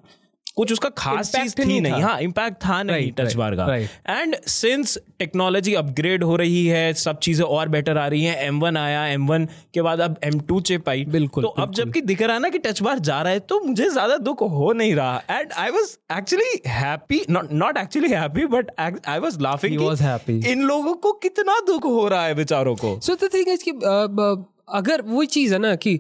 कुछ 0.57 0.71
उसका 0.71 0.89
खास 0.89 1.31
चीज़ 1.31 1.53
थी 1.59 1.65
नहीं 1.65 1.81
नहीं। 1.81 2.01
हाँ 2.03 2.19
इम्पैक्ट 2.21 2.55
था 2.65 2.81
नहीं 2.83 3.11
Right, 3.11 3.19
टच 3.19 3.33
बार 3.35 3.55
का। 3.55 3.75
एंड 4.21 4.35
सिंस 4.47 4.97
टेक्नोलॉजी 5.19 5.73
अपग्रेड 5.73 6.23
हो 6.23 6.35
रही 6.35 6.65
है 6.67 6.93
सब 6.93 7.19
चीज़ें 7.19 7.45
और 7.45 7.69
बेटर 7.69 7.97
आ 7.97 8.07
रही 8.07 8.23
हैं 8.23 8.37
एम 8.45 8.59
वन 8.59 8.77
आया 8.77 9.05
एम 9.07 9.27
वन 9.27 9.45
के 9.73 9.81
बाद 9.81 10.01
अब 10.01 10.15
एम 10.23 10.39
टू 10.39 10.59
चिप 10.61 10.89
आई। 10.89 11.05
बिल्कुल, 11.05 11.43
तो 11.43 11.49
अब 11.49 11.73
जबकि 11.73 12.01
दिख 12.01 12.21
रहा 12.21 12.33
है 12.33 12.41
ना 12.41 12.49
कि 12.49 12.59
टच 12.59 12.81
बार 12.81 12.99
जा 12.99 13.21
रहा 13.21 13.33
है 13.33 13.39
तो 13.39 13.59
मुझे 13.59 13.89
ज़्यादा 13.89 14.17
दुख 14.17 14.41
हो 14.41 14.71
नहीं 14.73 14.95
रहा। 14.95 15.21
And 15.31 15.51
I 15.57 15.69
was 15.69 15.95
actually 16.17 16.59
happy 16.67 17.21
not 17.29 17.53
not 17.53 17.77
actually 17.77 18.09
happy 18.09 18.45
but 18.45 18.71
I 18.79 19.19
was 19.19 19.39
laughing. 19.41 20.45
इन 20.47 20.61
लोगों 20.63 20.93
को 20.93 21.11
कितना 21.11 21.59
दुख 21.67 21.85
हो 21.85 22.07
रहा 22.07 22.25
है 22.25 22.35
बेचारों 22.35 22.75
को। 22.75 22.99
सो 23.03 23.15
द 23.15 23.29
थिंग 23.33 23.49
इज़ 23.49 23.63
कि 23.63 23.71
ब- 23.71 24.45
अगर 24.69 25.01
वही 25.01 25.27
चीज़ 25.27 25.53
है 25.53 25.59
ना 25.59 25.75
कि 25.75 25.99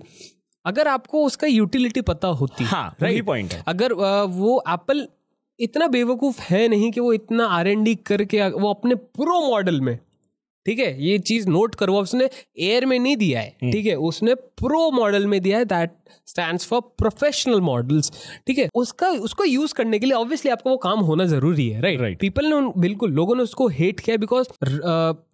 अगर 0.65 0.87
आपको 0.87 1.23
उसका 1.25 1.47
यूटिलिटी 1.47 2.01
पता 2.01 2.27
होती 2.27 2.63
हाँ 2.63 2.95
राइट 3.01 3.25
पॉइंट 3.25 3.53
है। 3.53 3.63
अगर 3.67 3.93
वो 3.93 4.63
एप्पल 4.69 5.07
इतना 5.59 5.87
बेवकूफ़ 5.87 6.41
है 6.41 6.67
नहीं 6.67 6.91
कि 6.91 6.99
वो 6.99 7.13
इतना 7.13 7.45
आर 7.47 7.67
एन 7.67 7.83
डी 7.83 7.95
करके 7.95 8.47
वो 8.49 8.69
अपने 8.69 8.95
प्रो 8.95 9.39
मॉडल 9.49 9.81
में 9.81 9.97
ठीक 10.67 10.79
है 10.79 10.89
ये 11.03 11.17
चीज़ 11.19 11.47
नोट 11.49 11.75
करो 11.75 11.93
उसने 11.99 12.29
एयर 12.59 12.85
में 12.85 12.97
नहीं 12.99 13.15
दिया 13.17 13.39
है 13.39 13.71
ठीक 13.71 13.85
है 13.85 13.95
उसने 14.07 14.33
प्रो 14.61 14.89
मॉडल 14.91 15.25
में 15.25 15.39
दिया 15.41 15.57
है 15.57 15.65
that 15.65 15.91
stand 16.27 16.59
for 16.61 16.81
professional 16.97 17.61
models 17.61 18.11
ठीक 18.47 18.57
है 18.57 18.67
उसका 18.75 19.09
उसको 19.27 19.43
यूज़ 19.45 19.73
करने 19.73 19.99
के 19.99 20.05
लिए 20.05 20.15
ऑब्वियसली 20.15 20.51
आपको 20.51 20.69
वो 20.69 20.77
काम 20.77 20.99
होना 21.01 21.25
ज़रूरी 21.25 21.67
है 21.69 21.81
राइट 21.81 21.99
Right. 21.99 22.19
पीपल 22.19 22.45
ने 22.45 22.55
उन- 22.55 22.71
बिल्कुल 22.77 23.11
लोगों 23.11 23.35
ने 23.35 23.43
उसको 23.43 23.67
हेट 23.69 23.99
किया 23.99 24.17
बिकॉज़ 24.17 24.47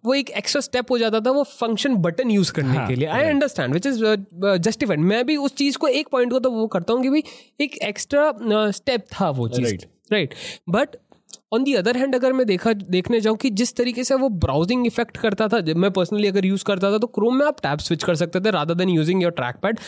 वो 0.04 0.14
एक 0.14 0.30
एक्स्ट्रा 0.32 0.60
स्टेप 0.60 0.90
हो 0.90 0.98
जाता 0.98 1.20
था 1.20 1.30
वो 1.30 1.42
फ़ंक्शन 1.52 1.96
बटन 1.98 2.30
यूज़ 2.30 2.52
करने 2.52 2.76
हाँ, 2.76 2.86
के 2.88 2.94
लिए 2.94 3.08
I 3.08 3.24
understand 3.24 3.74
which 3.74 3.86
is 3.86 4.04
justified 4.60 5.00
मैं 5.02 5.24
भी 5.26 5.36
उस 5.38 5.54
चीज़ 5.56 5.78
को 5.78 5.88
एक 5.94 6.08
पॉइंट 6.08 6.32
को 6.32 6.38
तो 6.38 6.50
वो 6.50 6.66
करता 6.68 6.92
हूँ 6.92 7.02
कि 7.02 7.10
भाई 7.10 7.22
एक 7.60 7.76
एक्स्ट्रा 7.84 8.70
स्टेप 8.72 9.04
था 9.12 9.30
वो 9.32 9.48
चीज़ 9.50 9.74
right 10.12 10.34
but 10.70 10.96
on 11.52 11.64
the 11.64 11.74
other 11.74 11.96
hand 11.96 12.14
अगर 12.14 12.32
मैं 12.32 12.46
देखा 12.46 12.72
देखने 12.72 13.20
जाऊँ 13.20 13.36
कि 13.36 13.50
जिस 13.52 13.74
तरीके 13.76 14.04
से 14.04 14.14
वो 14.16 14.28
ब्राउजिंग 14.40 14.86
इफ़ेक्ट 14.86 15.16
करता 15.16 15.48
था 15.48 15.60
जब 15.62 15.76
मैं 15.76 15.90
पर्सनली 15.92 16.28
अगर 16.28 16.44
यूज़ 16.46 16.64
करता 16.64 16.92
था 16.92 16.98
तो 16.98 17.06
क्रोम 17.14 17.36
में 17.36 17.46
आप 17.46 17.60
टैब 17.62 17.78
स्विच 17.80 18.04
कर 18.04 18.14
सकते 18.16 18.40
थे 18.40 18.50
rather 18.52 18.74
than 18.74 18.88
using 18.90 19.22
your 19.22 19.32
trackpad 19.62 19.78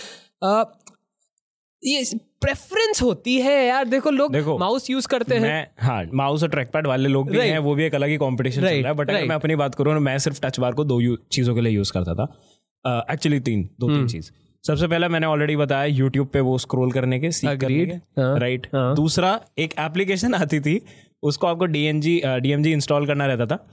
ये 1.82 2.02
प्रेफरेंस 2.40 3.02
होती 3.02 3.36
है 3.40 3.54
यार 3.66 3.84
देखो 3.86 4.10
लोग 4.10 4.32
देखो, 4.32 4.56
माउस 4.58 4.88
यूज़ 4.90 5.08
करते 5.08 5.36
हैं 5.36 5.66
हाँ 5.80 6.02
माउस 6.14 6.42
और 6.42 6.48
ट्रैक 6.48 6.70
पैड 6.72 6.86
वाले 6.86 7.08
लोग 7.08 7.30
भी 7.30 7.36
Right. 7.36 7.50
हैं 7.50 7.58
वो 7.60 7.74
भी 7.74 7.84
एक 7.84 7.94
अलग 7.94 8.08
ही 8.08 8.16
कंपटीशन 8.18 8.60
चल 8.60 8.66
रहा 8.66 8.88
है 8.88 8.94
बट 8.94 9.10
अगर 9.10 9.26
मैं 9.26 9.36
अपनी 9.36 9.56
बात 9.56 9.74
करूँ 9.74 9.92
ना 9.94 10.00
मैं 10.00 10.18
सिर्फ़ 10.18 10.40
टच 10.42 10.58
बार 10.60 10.72
को 10.72 10.84
दो 10.86 11.00
चीज़ों 11.32 11.54
के 11.54 11.60
लिए 11.60 11.72
यूज़ 11.72 11.92
करता 11.92 12.14
था 12.14 13.04
एक्चुअली 13.12 13.40
तीन 13.42 13.68
दो 13.80 13.86
हम्म। 13.86 13.98
तीन 13.98 14.08
चीज़ 14.08 14.30
सबसे 14.64 14.86
पहला 14.86 15.08
मैंने 15.08 15.26
ऑलरेडी 15.26 15.56
बताया 15.56 15.84
यूट्यूब 15.84 16.28
पे 16.28 16.40
वो 16.40 16.56
स्क्रॉल 16.58 16.92
करने 16.92 17.18
के 17.20 17.30
सीख 17.30 17.50
करने 17.50 17.74
Agreed. 17.76 17.92
हाँ, 18.18 18.32
के 18.34 18.40
राइट 18.40 18.66
हाँ। 18.72 18.94
दूसरा 18.96 19.38
एक 19.58 19.74
एप्लीकेशन 19.80 20.34
आती 20.34 20.60
थी 20.60 20.80
उसको 21.22 21.46
आपको 21.46 21.66
डीएनजी 21.66 22.22
डीएमजी 22.26 22.72
इंस्टॉल 22.72 23.06
करना 23.06 23.26
रहता 23.26 23.46
था। 23.46 23.66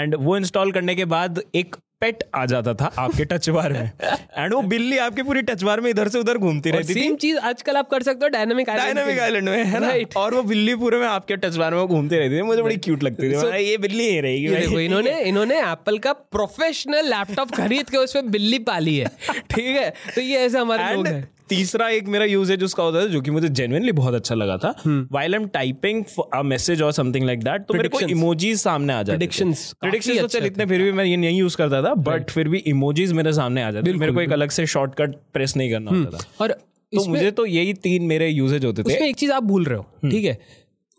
एंड 0.00 0.14
वो 0.14 0.36
इंस्टॉल 0.36 0.72
करने 0.72 0.94
के 0.94 1.04
बाद 1.04 1.42
एक 1.54 1.76
पेट 2.00 2.24
आ 2.34 2.46
जाता 2.46 2.74
था 2.74 2.92
आपके 2.98 3.24
टच 3.24 3.48
बार 3.48 3.72
में। 3.72 3.90
एंड 4.36 4.54
वो 4.54 4.62
बिल्ली 4.62 4.98
आपकी 4.98 5.22
पूरी 5.22 5.42
टच 5.42 5.62
बार 5.62 5.80
में 5.80 5.90
इधर 5.90 6.08
से 6.08 6.18
उधर 6.18 6.38
घूमती 6.38 6.70
रहती 6.70 6.94
थी। 6.94 7.00
सेम 7.00 7.16
चीज़ 7.16 7.38
आजकल 7.38 7.76
आप 7.76 7.88
कर 7.90 8.02
सकते 8.02 8.24
हो 8.24 8.28
डायनामिक 8.28 8.66
डायनामिक 8.66 9.18
आइलैंड 9.18 9.48
में 9.48 9.64
है 9.64 9.80
ना? 9.80 9.92
Right. 9.92 10.16
और 10.16 10.34
वो 10.34 10.42
बिल्ली 10.42 10.74
पूरे 10.74 10.98
में 10.98 11.06
आपके 11.06 11.36
टच 11.36 11.56
बार 11.56 11.74
में 11.74 11.86
घूमती 11.86 12.16
रहती 12.16 12.38
थी। 12.38 12.42
मुझे 12.42 12.62
बड़ी 12.62 12.76
क्यूट 12.76 13.02
लगती 13.02 13.32
थी। 13.32 13.36
मैंने, 13.36 13.60
ये 13.60 13.78
बिल्ली 13.78 14.04
ही 14.04 14.20
रहेगी 14.20 14.48
देखो 14.48 14.80
इन्होंने 14.80 15.20
इन्होंने 15.20 15.58
एप्पल 15.60 15.98
का 15.98 16.12
प्रोफेशनल 16.12 17.06
लैपटॉप 17.06 17.50
खरीद 17.50 17.90
के 17.90 17.96
उसमें 17.96 18.30
बिल्ली 18.30 18.58
पाली 18.58 18.96
है। 18.96 19.06
ठीक 19.50 19.66
है? 19.66 19.90
तो 20.14 20.20
ये 20.20 20.38
ऐसे 20.38 20.58
हमारे 20.58 20.94
लोग 20.94 21.06
हैं। 21.06 21.30
तीसरा 21.48 21.88
एक 21.90 22.08
मेरा 22.08 22.24
यूजेज 22.24 22.64
उसका 22.64 22.82
होता 22.82 23.00
था 23.00 23.06
जो 23.08 23.20
कि 23.20 23.30
मुझे 23.30 23.48
जेन्युइनली 23.50 23.92
बहुत 23.92 24.14
अच्छा 24.14 24.34
लगा 24.34 24.56
था। 24.58 24.74
While 25.12 25.34
I'm 25.34 25.46
typing 25.48 26.04
a 26.34 26.42
message 26.44 26.82
और 26.82 26.92
समथिंग 26.92 27.26
लाइक 27.26 27.42
दैट 27.44 27.66
तो 27.68 27.74
मेरे 27.74 27.88
को 27.88 28.00
इमोजीज 28.00 28.60
सामने 28.60 28.92
आ 28.92 29.02
जाते 29.02 29.26
प्रिडिक्शन 29.26 30.20
तो 30.20 30.26
चल 30.28 30.46
इतने 30.46 30.66
फिर 30.66 30.82
भी 30.82 30.92
मैं 30.92 31.04
ये 31.04 31.16
नहीं 31.16 31.38
यूज़ 31.38 31.56
करता 31.56 31.82
था 31.82 31.94
बट 32.04 32.30
फिर 32.30 32.48
भी 32.48 32.58
इमोजीज 32.68 33.12
मेरे 33.12 33.32
सामने 33.32 33.62
आ 33.62 33.70
जाते 33.70 33.92
मेरे 33.94 34.12
को 34.12 34.20
एक 34.20 34.32
अलग 34.32 34.50
से 34.50 34.66
शॉर्टकट 34.68 35.14
प्रेस 35.32 35.56
नहीं 35.56 35.70
करना 35.70 35.90
होता 35.90 36.18
था। 36.18 36.24
और 36.40 36.52
तो 36.92 37.04
मुझे 37.06 37.30
तो 37.30 37.46
यही 37.46 37.72
तीन 37.76 38.02
मेरे 38.06 38.28
यूजेज 38.28 38.64
होते 38.64 38.82
थे। 38.82 39.08
एक 39.08 39.16
चीज़ 39.16 39.32
आप 39.32 39.42
भूल 39.44 39.64
रहे 39.64 39.78
हो 39.78 40.10
ठीक 40.10 40.24
है? 40.24 40.38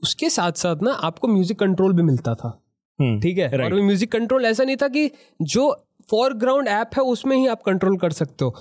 उसके 0.02 0.30
साथ 0.30 0.52
साथ 0.58 0.84
ना 0.84 0.92
आपको 1.04 1.28
म्यूज़िक 1.28 1.60
कंट्रोल 1.60 1.94
भी 1.94 2.04
मिलता 2.04 2.34
था। 2.36 2.60
हम्म, 3.00 3.20
ठीक 3.22 3.38
है? 3.38 3.50
और 3.56 3.74
म्यूज़िक 3.76 4.12
कंट्रोल 4.12 4.46
ऐसा 4.46 4.64
नहीं 4.64 4.76
था 4.76 4.88
कि 4.88 5.10
जो 5.42 5.72
फोरग्राउंड 6.10 6.68
ऐप 6.68 6.90
है 6.98 7.04
उसमें 7.06 7.36
ही 7.38 7.48
आप 7.48 7.62
कंट्रोल 7.64 7.98
कर 7.98 8.12
सकते 8.12 8.46
हो। 8.46 8.56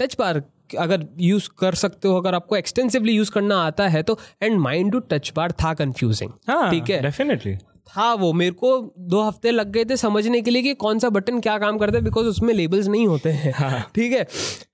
टच 0.00 0.16
बार 0.18 0.42
अगर 0.74 1.06
यूज़ 1.20 1.48
कर 1.58 1.74
सकते 1.76 2.08
हो 2.08 2.16
अगर 2.16 2.34
आपको 2.34 2.56
एक्सटेंसिवली 2.56 3.12
यूज़ 3.12 3.30
करना 3.30 3.56
आता 3.62 3.88
है 3.88 4.02
तो 4.02 4.18
and 4.42 4.58
mind 4.60 4.92
to 4.92 4.98
touch 5.10 5.32
bar 5.36 5.52
था 5.54 5.72
कंफ्यूजिंग 5.74 6.30
हाँ 6.48 6.70
ठीक 6.70 6.90
है? 6.90 7.00
डेफिनेटली 7.02 7.56
था 7.88 8.12
वो। 8.14 8.32
मेरे 8.32 8.52
को 8.52 8.76
दो 9.00 9.22
हफ़्ते 9.22 9.50
लग 9.50 9.70
गए 9.72 9.84
थे 9.84 9.96
समझने 9.96 10.40
के 10.42 10.50
लिए 10.50 10.62
कि 10.62 10.74
कौन 10.76 10.98
सा 10.98 11.08
बटन 11.10 11.40
क्या 11.40 11.56
काम 11.58 11.78
करता 11.78 11.98
है 11.98 12.04
बिकॉज़ 12.04 12.26
उसमें 12.26 12.52
लेबल्स 12.54 12.86
नहीं 12.88 13.06
होते 13.06 13.30
हैं। 13.30 13.82
ठीक 13.94 14.12
है? 14.12 14.22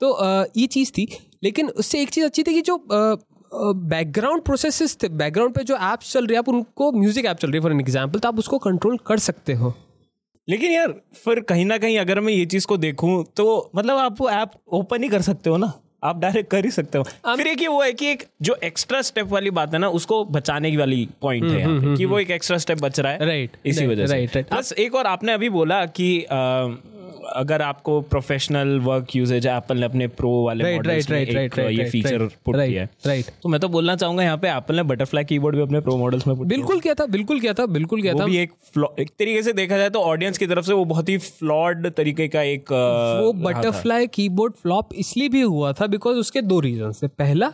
तो 0.01 0.17
ये 0.57 0.67
चीज़ 0.69 0.93
थी। 0.93 1.09
लेकिन 1.45 1.69
उससे 1.69 2.01
एक 2.03 2.11
चीज़ 2.11 2.25
अच्छी 2.25 2.43
थी 2.43 2.55
कि 2.55 2.63
जो 2.63 2.77
बैकग्राउंड 3.53 4.43
प्रोसेसेस 4.43 4.97
थे 5.03 5.09
बैकग्राउंड 5.11 5.55
पे 5.55 5.63
जो 5.65 5.77
ऐप्स 5.77 6.13
चल 6.13 6.27
रही 6.27 6.35
है 6.35 6.39
आप 6.39 6.49
उनको 6.49 6.91
म्यूज़िक 6.93 7.27
ऐप 7.27 7.37
चल 7.37 7.49
रही 7.49 7.57
है 7.57 7.63
फॉर 7.63 7.73
एन 7.73 7.81
एग्ज़ाम्पल 7.81 8.19
तो 8.19 8.29
आप 8.29 8.39
उसको 8.39 8.59
कंट्रोल 8.59 8.97
कर 9.07 9.19
सकते 9.21 9.53
हो। 9.55 9.73
लेकिन 10.49 10.73
यार 10.73 10.95
फिर 11.15 11.41
कहीं 11.41 11.65
ना 11.67 11.79
कहीं 11.79 11.99
अगर 11.99 12.21
मैं 12.21 12.33
ये 12.33 12.45
चीज़ 12.47 12.67
को 12.67 12.77
देखूँ 12.77 13.25
तो 13.37 13.71
मतलब 13.77 13.97
आप 13.99 14.21
वो 14.21 14.29
ऐप 14.31 14.51
ओपन 14.75 15.03
ही 15.03 15.09
कर 15.09 15.23
सकते 15.23 15.51
हो 15.51 15.57
ना? 15.57 15.73
आप 16.07 16.21
डायरेक्ट 16.21 16.51
कर 16.51 16.65
ही 16.65 16.71
सकते 16.71 16.99
हो। 16.99 17.05
फिर 17.27 17.47
एक 17.47 17.63
ये 17.63 17.69
वो 17.69 17.83
है 17.83 17.93
कि 17.93 18.11
एक 18.11 18.25
जो 18.43 18.57
एक्स्ट्रा 18.65 19.03
स्टेप 19.03 19.27
वाली 19.27 19.51
बात 19.51 19.73
है 19.75 19.79
ना 19.79 19.89
उसको 19.91 20.25
बचाने 20.33 20.71
की 20.71 20.77
वाली 20.77 21.09
पॉइंट 21.23 21.45
है 21.45 21.61
यहाँ 21.61 21.81
पे, 21.81 21.97
कि 21.97 22.05
वो 22.05 22.19
एक 22.19 22.31
एक्स्ट्रा 22.31 22.59
स्टेप 22.59 22.79
बच 22.79 23.01
रहा 23.01 23.13
है 23.13 23.27
राइट 23.27 23.57
इसी 23.67 23.87
वजह 23.87 24.07
से। 24.07 24.13
राइट 24.13 24.37
बस 24.37 24.45
प्लस 24.45 24.73
एक 24.79 24.95
और 24.95 25.07
आपने 25.07 25.33
अभी 25.33 25.49
बोला 25.51 25.85
कि 25.87 26.27
अगर 27.35 27.63
आपको 27.63 28.01
प्रोफेशनल 28.11 28.79
वर्क 28.81 29.17
यूजेज 29.17 29.47
है 29.47 29.57
एप्पल 29.57 29.79
ने 29.79 29.87
अपने 29.87 30.07
प्रो 30.17 30.31
वाले 30.45 30.65
Right, 30.65 30.87
right, 30.87 31.11
right, 31.11 31.33
right, 31.35 31.59
right, 31.59 31.79
ये 31.79 31.89
फीचर 31.91 32.25
पुट 32.47 32.57
किया 32.57 32.83
है। 32.83 32.89
right. 33.07 33.31
तो 33.43 33.49
मैं 33.49 33.61
तो 33.61 33.69
बोलना 33.69 33.97
चाहूँगा 33.97 34.23
यहाँ 34.23 34.37
पे 34.39 34.49
एप्पल 34.49 34.77
ने 34.77 34.83
बटरफ्लाई 34.85 35.25
कीबोर्ड 35.25 35.57
भी 35.57 35.63
अपने 35.63 35.81
प्रो 35.81 35.97
मॉडल्स 35.97 36.27
में 36.27 36.37
बिल्कुल 36.39 36.81
किया 36.81 36.95
था 36.95 37.07
बिल्कुल 37.09 37.41
किया 37.41 37.53
था 37.53 37.67
बिल्कुल 37.69 38.03
किया 38.03 38.15
था। 38.15 38.27
एक 38.33 38.53
एक 39.01 39.11
तरीके 39.19 39.43
से 39.43 39.53
देखा 39.53 39.77
जाए 39.79 39.91
तो 39.91 40.01
ऑडियंस 40.05 40.39
की 40.39 40.47
तरफ़ 40.47 40.67
से 40.67 40.73
वो 40.73 40.85
बहुत 40.85 41.09
ही 41.09 41.19
फ्लॉड 41.19 41.89
तरीके 41.91 42.29
का 42.29 42.43
एक 42.45 42.73
वो 42.73 43.33
बटरफ्लाई 43.43 44.07
कीबोर्ड 44.15 44.55
फ्लॉप 44.63 44.95
इसलिए 44.97 45.29
भी 45.29 45.41
हुआ 45.43 45.73
था 45.73 45.87
बिकॉज़ 45.87 46.19
उसके 46.19 46.43
दो 46.43 46.61
रीजन 46.61 46.93
से 46.93 47.09
पहला 47.09 47.53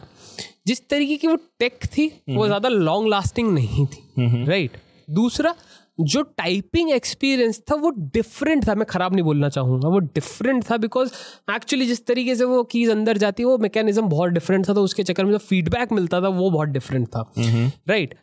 जिस 0.66 0.88
तरीके 0.88 1.16
की 1.16 1.26
वो 1.26 1.36
टेक 1.58 1.84
थी 1.96 2.06
वो 2.28 2.46
ज़्यादा 2.46 2.68
लॉन्ग 2.68 3.08
लास्टिंग 3.08 3.52
नहीं 3.54 3.86
थी। 3.86 4.44
राइट 4.46 4.76
दूसरा 5.10 5.54
जो 6.04 6.22
टाइपिंग 6.22 6.90
एक्सपीरियंस 6.90 7.60
था 7.70 7.74
वो 7.74 7.90
डिफरेंट 7.90 8.68
था। 8.68 8.74
मैं 8.74 8.86
खराब 8.86 9.12
नहीं 9.12 9.24
बोलना 9.24 9.48
चाहूँगा 9.48 9.88
वो 9.88 9.98
डिफरेंट 9.98 10.64
था 10.70 10.76
बिकॉज़ 10.76 11.12
एक्चुअली 11.54 11.86
जिस 11.86 12.06
तरीके 12.06 12.36
से 12.36 12.44
वो 12.44 12.62
कीज 12.64 12.90
अंदर 12.90 13.18
जाती 13.18 13.42
है 13.42 13.46
वो 13.46 13.58
मैकेनिज्म 13.58 14.08
बहुत 14.08 14.30
डिफरेंट 14.30 14.68
था 14.68 14.74
तो 14.74 14.82
उसके 14.82 15.02
चक्कर 15.02 15.24
में 15.24 15.32
जो 15.32 15.38
फीडबैक 15.38 15.92
मिलता 15.92 16.20
था 16.20 16.28
वो 16.28 16.50
बहुत 16.50 16.68
डिफरेंट 16.68 17.08
था। 17.08 17.32
Right 17.38 18.08
right? 18.08 18.22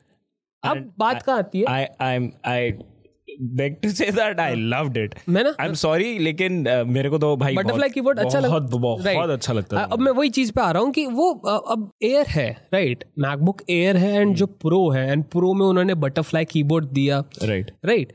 अब 0.64 0.94
बात 1.00 1.22
कहाँ 1.22 1.38
आती 1.38 1.60
है? 1.60 2.99
To 3.42 3.90
say 3.90 4.06
that 4.12 4.40
I 4.40 4.56
loved 4.56 4.98
that 4.98 5.00
I 5.00 5.08
loved 5.08 5.18
it. 5.18 5.30
मैं 5.30 5.44
ना 5.44 5.56
आई 5.60 5.68
एम 5.68 5.74
सॉरी 5.74 6.20
लेकिन 6.20 6.64
uh, 6.66 6.86
मेरे 6.86 7.10
को 7.10 7.18
तो 7.18 7.36
भाई 7.38 7.56
बटरफ्लाई 7.56 7.90
की 7.90 7.94
कीबोर्ड 7.94 8.20
अच्छा 8.20 8.40
बहुत 8.40 8.64
बहुत 8.64 9.04
Right. 9.06 9.30
अच्छा 9.30 9.54
लगता 9.54 9.80
है। 9.80 9.88
अब 9.92 10.00
मैं 10.00 10.12
वही 10.12 10.30
चीज़ 10.30 10.52
पे 10.52 10.62
आ 10.62 10.72
रहा 10.72 10.84
हूँ 10.84 10.92
कि 10.92 11.06
वो 11.06 11.32
अब 11.32 11.92
एयर 12.04 12.26
है 12.28 12.50
राइट 12.74 13.04
मैकबुक 13.20 13.62
एयर 13.70 13.98
है 13.98 14.22
एंड 14.22 14.36
जो 14.36 14.46
प्रो 14.46 14.90
है 14.90 15.12
एंड 15.12 15.24
प्रो 15.24 15.54
में 15.54 15.66
उन्होंने 15.66 15.96
बटरफ्लाई 15.96 16.46
कीबोर्ड 16.46 16.86
दिया। 16.86 17.24
राइट 17.44 17.72
राइट 17.86 18.14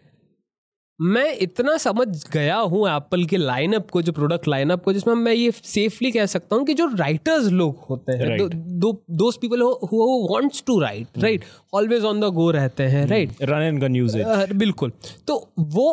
मैं 1.04 1.32
इतना 1.42 1.76
समझ 1.76 2.06
गया 2.32 2.56
हूँ 2.56 2.87
एप्पल 2.88 3.25
के 3.26 3.37
लाइनअप 3.37 3.90
को 3.90 4.02
जो 4.02 4.12
प्रोडक्ट 4.12 4.49
लाइनअप 4.49 4.82
को 4.84 4.92
जिसमें 4.92 5.14
मैं 5.14 5.32
ये 5.32 5.50
सेफली 5.50 6.11
कह 6.12 6.26
सकता 6.26 6.56
हूँ 6.56 6.64
कि 6.66 6.75
जो 6.75 6.87
राइटर्स 6.96 7.46
लोग 7.52 7.84
होते 7.90 8.12
हैं 8.12 8.28
Right. 8.28 8.54
Though 8.54 8.92
those 9.12 9.37
people 9.40 9.62
who 9.62 10.26
wants 10.32 10.62
to 10.66 10.78
right 10.80 11.23
right 11.23 11.44
always 11.75 12.04
on 12.04 12.20
the 12.20 12.32
go 12.34 12.50
रहते 12.50 12.82
हैं 12.94 13.06
right 13.08 13.42
run 13.42 13.62
and 13.62 13.80
gun 13.80 13.96
use 13.96 14.16
बिल्कुल। 14.54 14.92
तो 15.28 15.46
वो 15.58 15.87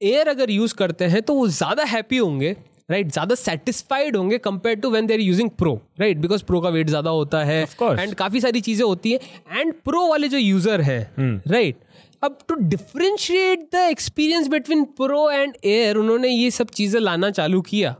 एयर 0.00 0.28
अगर 0.28 0.50
यूज़ 0.50 0.74
करते 0.74 1.04
हैं 1.06 1.22
तो 1.22 1.34
वो 1.34 1.46
ज़्यादा 1.50 1.84
हैप्पी 1.86 2.16
होंगे 2.16 2.56
राइट 2.90 3.10
ज़्यादा 3.12 3.34
सेटिस्फाइड 3.34 4.16
होंगे 4.16 4.36
compare 4.38 4.76
to 4.80 4.90
when 4.90 5.06
they're 5.06 5.20
using 5.20 5.50
Pro 5.58 5.74
right 6.00 6.18
because 6.18 6.44
Pro 6.44 6.60
का 6.60 6.68
वेट 6.68 6.88
ज़्यादा 6.88 7.10
होता 7.10 7.42
है 7.44 7.60
एंड 7.82 8.14
काफ़ी 8.14 8.40
सारी 8.40 8.60
चीज़ें 8.60 8.84
होती 8.84 9.12
है। 9.12 9.18
एंड 9.50 9.72
प्रो 9.84 10.06
वाले 10.08 10.28
जो 10.28 10.38
यूज़र 10.38 10.80
हैं 10.80 11.42
राइट 11.48 11.76
अब 12.22 12.38
to 12.48 12.54
differentiate 12.68 13.68
the 13.74 13.86
experience 13.90 14.48
between 14.48 14.84
Pro 14.98 15.30
and 15.30 15.54
Air 15.64 15.96
उन्होंने 15.96 16.28
ये 16.28 16.50
सब 16.50 16.70
चीज़ें 16.74 17.00
लाना 17.00 17.30
चालू 17.30 17.60
किया। 17.62 17.94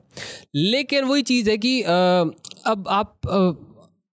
लेकिन 0.54 1.04
वही 1.04 1.22
चीज़ 1.22 1.50
है 1.50 1.56
कि 1.58 1.80
अब 1.82 2.84
आप 2.90 3.16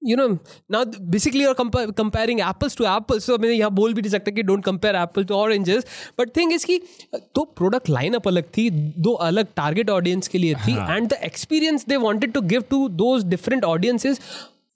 यू 0.02 0.16
नो 0.16 0.26
नाउ 0.70 0.84
बेसिकली 1.10 1.44
और 1.44 1.54
कंपेयरिंग 1.70 2.40
एप्पल्स 2.40 2.76
टू 2.76 2.84
एप्पल्स 2.84 3.26
तो 3.26 3.38
मैं 3.38 3.50
यहाँ 3.50 3.70
बोल 3.70 3.94
भी 3.94 4.02
नहीं 4.02 4.10
सकता 4.10 4.30
कि 4.30 4.42
don't 4.42 4.64
compare 4.64 4.96
Apple 4.96 5.24
to 5.24 5.34
oranges 5.34 5.84
but 6.18 6.36
thing 6.36 6.52
is 6.52 6.66
कि 6.66 6.80
दो 7.14 7.44
प्रोडक्ट 7.56 7.88
लाइनअप 7.90 8.28
अलग 8.28 8.48
थी 8.56 8.68
दो 8.98 9.12
अलग 9.28 9.46
टारगेट 9.56 9.90
ऑडियंस 9.90 10.28
के 10.28 10.38
लिए 10.38 10.54
थी 10.66 10.72
and 10.72 11.08
the 11.08 11.18
experience 11.24 11.86
they 11.88 11.96
wanted 11.96 12.32
to 12.32 12.40
give 12.52 12.64
to 12.70 12.88
those 12.96 13.24
different 13.26 13.64
audiences 13.64 14.20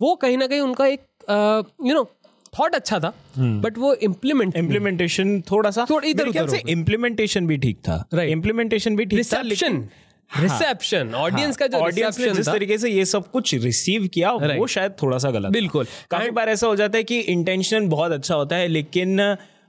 वो 0.01 0.15
कहीं 0.15 0.39
ना 0.39 0.47
कहीं 0.47 0.61
उनका 0.61 0.87
एक 0.87 1.01
यू 1.31 1.95
नो 1.95 2.03
थॉट 2.59 2.75
अच्छा 2.75 2.99
था 3.01 3.13
बट 3.39 3.79
वो 3.79 3.95
इम्प्लीमेंट 3.95 4.57
इम्प्लीमेंटेशन 4.57 5.41
थोड़ा 5.51 5.71
सा 5.71 5.87
थोड़ा 5.91 6.09
इधर 6.09 6.31
ख्याल 6.33 6.47
उधर 6.47 6.57
से 6.57 6.73
इम्प्लीमेंटेशन 6.73 7.47
भी 7.47 7.57
ठीक 7.59 7.79
था। 7.79 8.05
राइट 8.15 8.31
इम्प्लीमेंटेशन 8.31 8.97
भी 8.97 9.05
ठीक 9.05 9.33
था 9.33 9.41
रिसेप्शन 9.41 9.73
लेकिन 9.73 9.89
रिसेप्शन 10.31 11.15
ऑडियंस 11.15 11.57
का 11.57 11.67
जो 11.67 11.79
ऑडियंस 11.79 12.19
ने 12.19 12.25
रिसेप्शन 12.25 12.43
जिस 12.43 12.49
तरीके 12.49 12.79
से 12.79 12.91
ये 12.91 13.05
सब 13.05 13.31
कुछ 13.31 13.55
रिसीव 13.55 14.07
किया 14.15 14.33
वो 14.33 14.67
शायद 14.67 14.95
थोड़ा 15.03 15.19
सा 15.19 15.31
गलत 15.31 15.53
बिल्कुल। 15.53 15.87
काफ़ी 16.11 16.31
बार 16.31 16.49
ऐसा 16.49 16.67
हो 16.67 16.77
जाता 16.77 16.99
है 16.99 17.05
कि 17.05 17.19
इंटेंशन 17.21 17.89
बहुत 17.89 18.13
अच्छा 18.13 18.35
होता 18.35 18.57
है 18.57 18.69
लेकिन 18.69 19.17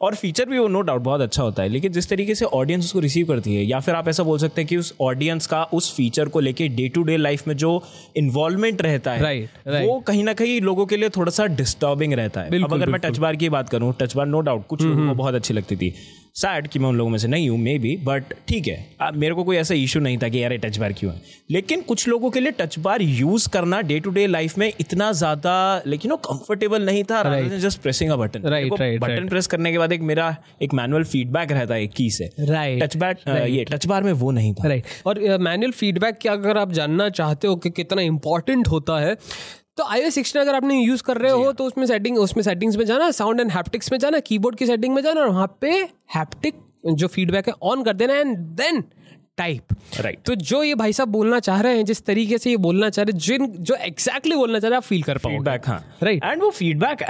और 0.01 0.15
फीचर 0.15 0.45
भी 0.45 0.59
वो 0.59 0.67
नो 0.67 0.81
डाउट 0.81 1.01
बहुत 1.01 1.21
अच्छा 1.21 1.43
होता 1.43 1.63
है 1.63 1.69
लेकिन 1.69 1.91
जिस 1.91 2.09
तरीके 2.09 2.35
से 2.35 2.45
ऑडियंस 2.45 2.85
उसको 2.85 2.99
रिसीव 2.99 3.27
करती 3.27 3.55
है 3.55 3.63
या 3.63 3.79
फिर 3.79 3.95
आप 3.95 4.07
ऐसा 4.07 4.23
बोल 4.23 4.39
सकते 4.39 4.61
हैं 4.61 4.67
कि 4.67 4.77
उस 4.77 4.93
ऑडियंस 5.01 5.47
का 5.47 5.63
उस 5.63 5.95
फीचर 5.95 6.25
को 6.25 6.39
लेके 6.39 6.67
डे 6.67 6.89
टू 6.89 7.03
डे 7.03 7.17
लाइफ 7.17 7.47
में 7.47 7.57
जो 7.57 7.83
इन्वॉल्वमेंट 8.17 8.81
रहता 8.81 9.11
है 9.11 9.21
राइट 9.21 9.39
Right, 9.39 9.67
right. 9.67 9.87
वो 9.87 9.99
कहीं 9.99 10.23
ना 10.23 10.33
कहीं 10.33 10.61
लोगों 10.61 10.85
के 10.85 10.97
लिए 10.97 11.09
थोड़ा 11.09 11.31
सा 11.31 11.45
डिस्टर्बिंग 11.45 12.13
रहता 12.13 12.41
है। 12.41 12.63
अब 12.63 12.73
अगर 12.73 12.89
मैं 12.89 13.01
टच 13.01 13.17
बार 13.17 13.35
की 13.35 13.49
बात 13.49 13.69
करूँ 13.69 13.93
टच 13.99 14.15
बार 14.15 14.25
नो 14.25 14.41
डाउट 14.41 14.67
कुछ 14.67 14.81
लोगों 14.81 15.07
को 15.07 15.13
बहुत 15.13 15.33
अच्छी 15.33 15.53
लगती 15.53 15.75
थी। 15.75 15.93
सैड 16.35 16.67
कि 16.67 16.79
मैं 16.79 16.89
उन 16.89 16.97
लोगों 16.97 17.11
में 17.11 17.17
से 17.19 17.27
नहीं 17.27 17.49
हूँ 17.49 17.57
मे 17.59 17.77
बी 17.79 17.95
बट 18.03 18.33
ठीक 18.47 18.67
है। 18.67 18.85
आ, 19.01 19.09
मेरे 19.11 19.35
को 19.35 19.43
कोई 19.43 19.57
ऐसा 19.57 19.73
इशू 19.75 19.99
नहीं 19.99 20.17
था 20.17 20.29
कि 20.29 20.43
यार 20.43 20.55
टच 20.57 20.77
बार 20.77 20.93
क्यों 20.93 21.13
है। 21.13 21.21
लेकिन 21.51 21.81
कुछ 21.81 22.07
लोगों 22.07 22.29
के 22.29 22.39
लिए 22.39 22.51
टच 22.51 22.77
बार 22.79 23.01
यूज़ 23.01 23.47
करना 23.49 23.81
डे 23.81 23.99
टू 23.99 24.09
डे 24.09 24.25
लाइफ 24.27 24.57
में 24.57 24.71
इतना 24.79 25.11
ज़्यादा 25.13 25.81
लेकिन 25.87 26.11
वो 26.11 26.17
कंफर्टेबल 26.25 26.85
नहीं 26.85 27.03
था। 27.03 27.23
Just 27.59 27.81
pressing 27.81 28.11
a 28.11 28.15
button 28.15 28.47
Right, 28.49 28.71
right, 28.71 29.01
button 29.01 29.27
press 29.29 29.47
करने 29.47 29.71
के 29.71 29.77
बाद 29.77 29.91
एक 29.91 30.01
मेरा 30.01 30.35
एक 30.61 30.73
मैनुअल 30.73 31.03
फीडबैक 31.03 31.51
रहता 31.51 31.73
है 31.73 31.83
एक 31.83 31.93
की 31.93 32.09
से। 32.11 32.29
Right, 32.41 32.81
टच 32.83 32.97
बार 32.97 33.47
ये 33.47 33.63
टच 33.63 33.85
बार 33.85 34.03
में 34.03 34.11
वो 34.13 34.31
नहीं 34.31 34.53
था। 34.53 34.67
राइट 34.67 34.85
और 35.05 35.19
मैनुअल 35.39 35.71
फीडबैक 35.71 36.17
क्या 36.21 36.33
अगर 36.33 36.57
आप 36.57 36.71
जानना 36.71 37.09
चाहते 37.11 37.47
हो 37.47 37.55
कि 37.55 37.69
कितना 37.71 38.01
इंपॉर्टेंट 38.01 38.67
होता 38.67 38.99
है 38.99 39.15
तो 39.79 39.83
आई 39.87 40.09
सिक्सटीन 40.11 40.41
अगर 40.41 40.55
आपने 40.55 40.77
यूज़ 40.77 41.03
कर 41.03 41.17
रहे 41.17 41.31
हो 41.33 41.51
तो 41.51 41.65
उसमें 41.65 41.85
सेटिंग 41.87 42.17
उसमें 42.19 42.43
सेटिंग्स 42.43 42.77
में 42.77 42.85
जाना 42.85 43.09
साउंड 43.13 43.39
एंड 43.39 43.51
हैप्टिक्स 43.51 43.91
में 43.91 43.97
जाना 43.99 44.19
कीबोर्ड 44.21 44.57
की 44.57 44.65
सेटिंग 44.65 44.95
में 44.95 45.01
जाना 45.01 45.21
और 45.21 45.29
वहाँ 45.29 45.47
पे 45.61 45.71
हैप्टिक 46.15 46.55
जो 46.93 47.07
फीडबैक 47.07 47.47
है 47.47 47.53
ऑन 47.63 47.83
कर 47.83 47.93
देना 47.93 48.13
एंड 48.15 48.37
देन 48.57 48.83
टाइप 49.37 49.75
राइट 49.99 50.19
तो 50.25 50.35
जो 50.43 50.61
ये 50.63 50.75
भाई 50.75 50.93
साहब 50.93 51.09
बोलना 51.09 51.39
चाह 51.41 51.61
रहे 51.61 51.77
हैं 51.77 51.85
जिस 51.85 52.05
तरीके 52.05 52.37
से 52.37 52.49
ये 52.49 52.57
बोलना 52.59 52.89
चाह 52.89 53.05
रहे 53.05 53.13
हैं 53.13 53.19
जिन 53.21 53.47
जो 53.61 53.75
एग्जैक्टली 53.81 54.35
बोलना 54.35 54.59
चाह 54.59 54.69
रहे 54.69 54.75
हैं 54.75 54.83
आप 54.83 54.87
फील 54.87 55.03
कर 55.03 55.17
पाओ 55.17 55.31
फीडबैक 55.31 55.67
हाँ। 55.67 55.83
Right. 56.03 56.23
एंड 56.23 56.41
वो 56.41 56.49
फीडबैक 56.51 57.01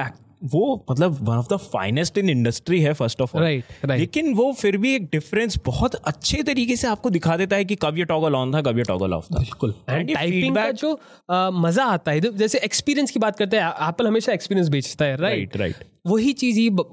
वो 0.43 0.86
मतलब 0.91 1.17
one 1.22 1.38
of 1.38 1.48
the 1.53 1.58
finest 1.58 2.17
in 2.17 2.29
industry 2.29 2.79
है 2.81 2.93
फ़र्स्ट 2.93 3.22
ऑफ़ 3.22 3.38
ऑल 3.38 3.43
right. 3.43 3.89
लेकिन 3.91 4.34
वो 4.34 4.51
फिर 4.53 4.77
भी 4.77 4.93
एक 4.96 5.05
डिफरेंस 5.05 5.60
बहुत 5.65 5.96
अच्छे 5.96 6.43
तरीके 6.43 6.75
से 6.75 6.88
आपको 6.88 7.10
दिखा 7.10 7.38
देता 7.38 7.55
है 7.55 7.65
कि 7.65 7.75
कब 7.75 7.98
ये 7.98 8.05
टॉगल 8.05 8.36
ऑन 8.36 8.53
था 8.53 8.62
कब 8.62 8.77
ये 8.77 8.84
टॉगल 8.84 9.13
ऑफ़ 9.13 9.25
था 9.25 9.39
बिल्कुल 9.39 9.74
एंड 9.89 10.13
टाइपिंग 10.13 10.55
का 10.55 10.72
जो 10.72 11.00
आ, 11.29 11.50
मज़ा 11.50 11.84
आता 11.84 12.12
है 12.12 12.38
जैसे 12.38 12.60
एक्सपीरियंस 12.63 13.12
की 13.12 13.19
बात 13.19 13.38
करते 13.38 13.58
हैं 13.58 13.88
एप्पल 13.89 14.08
हमेशा 14.08 14.34
एक्सपीरियंस 14.34 14.69
बेचता 14.69 15.05
है 15.05 15.15
राइट 15.15 15.58
right. 15.58 15.84
वही 16.08 16.34
चीज़ 16.34 16.60
ही 16.60 16.69
ब- 16.69 16.88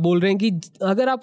बोल 0.00 0.20
रहे 0.20 0.30
हैं 0.30 0.38
कि 0.38 0.50
अगर 0.82 1.08
आप 1.08 1.22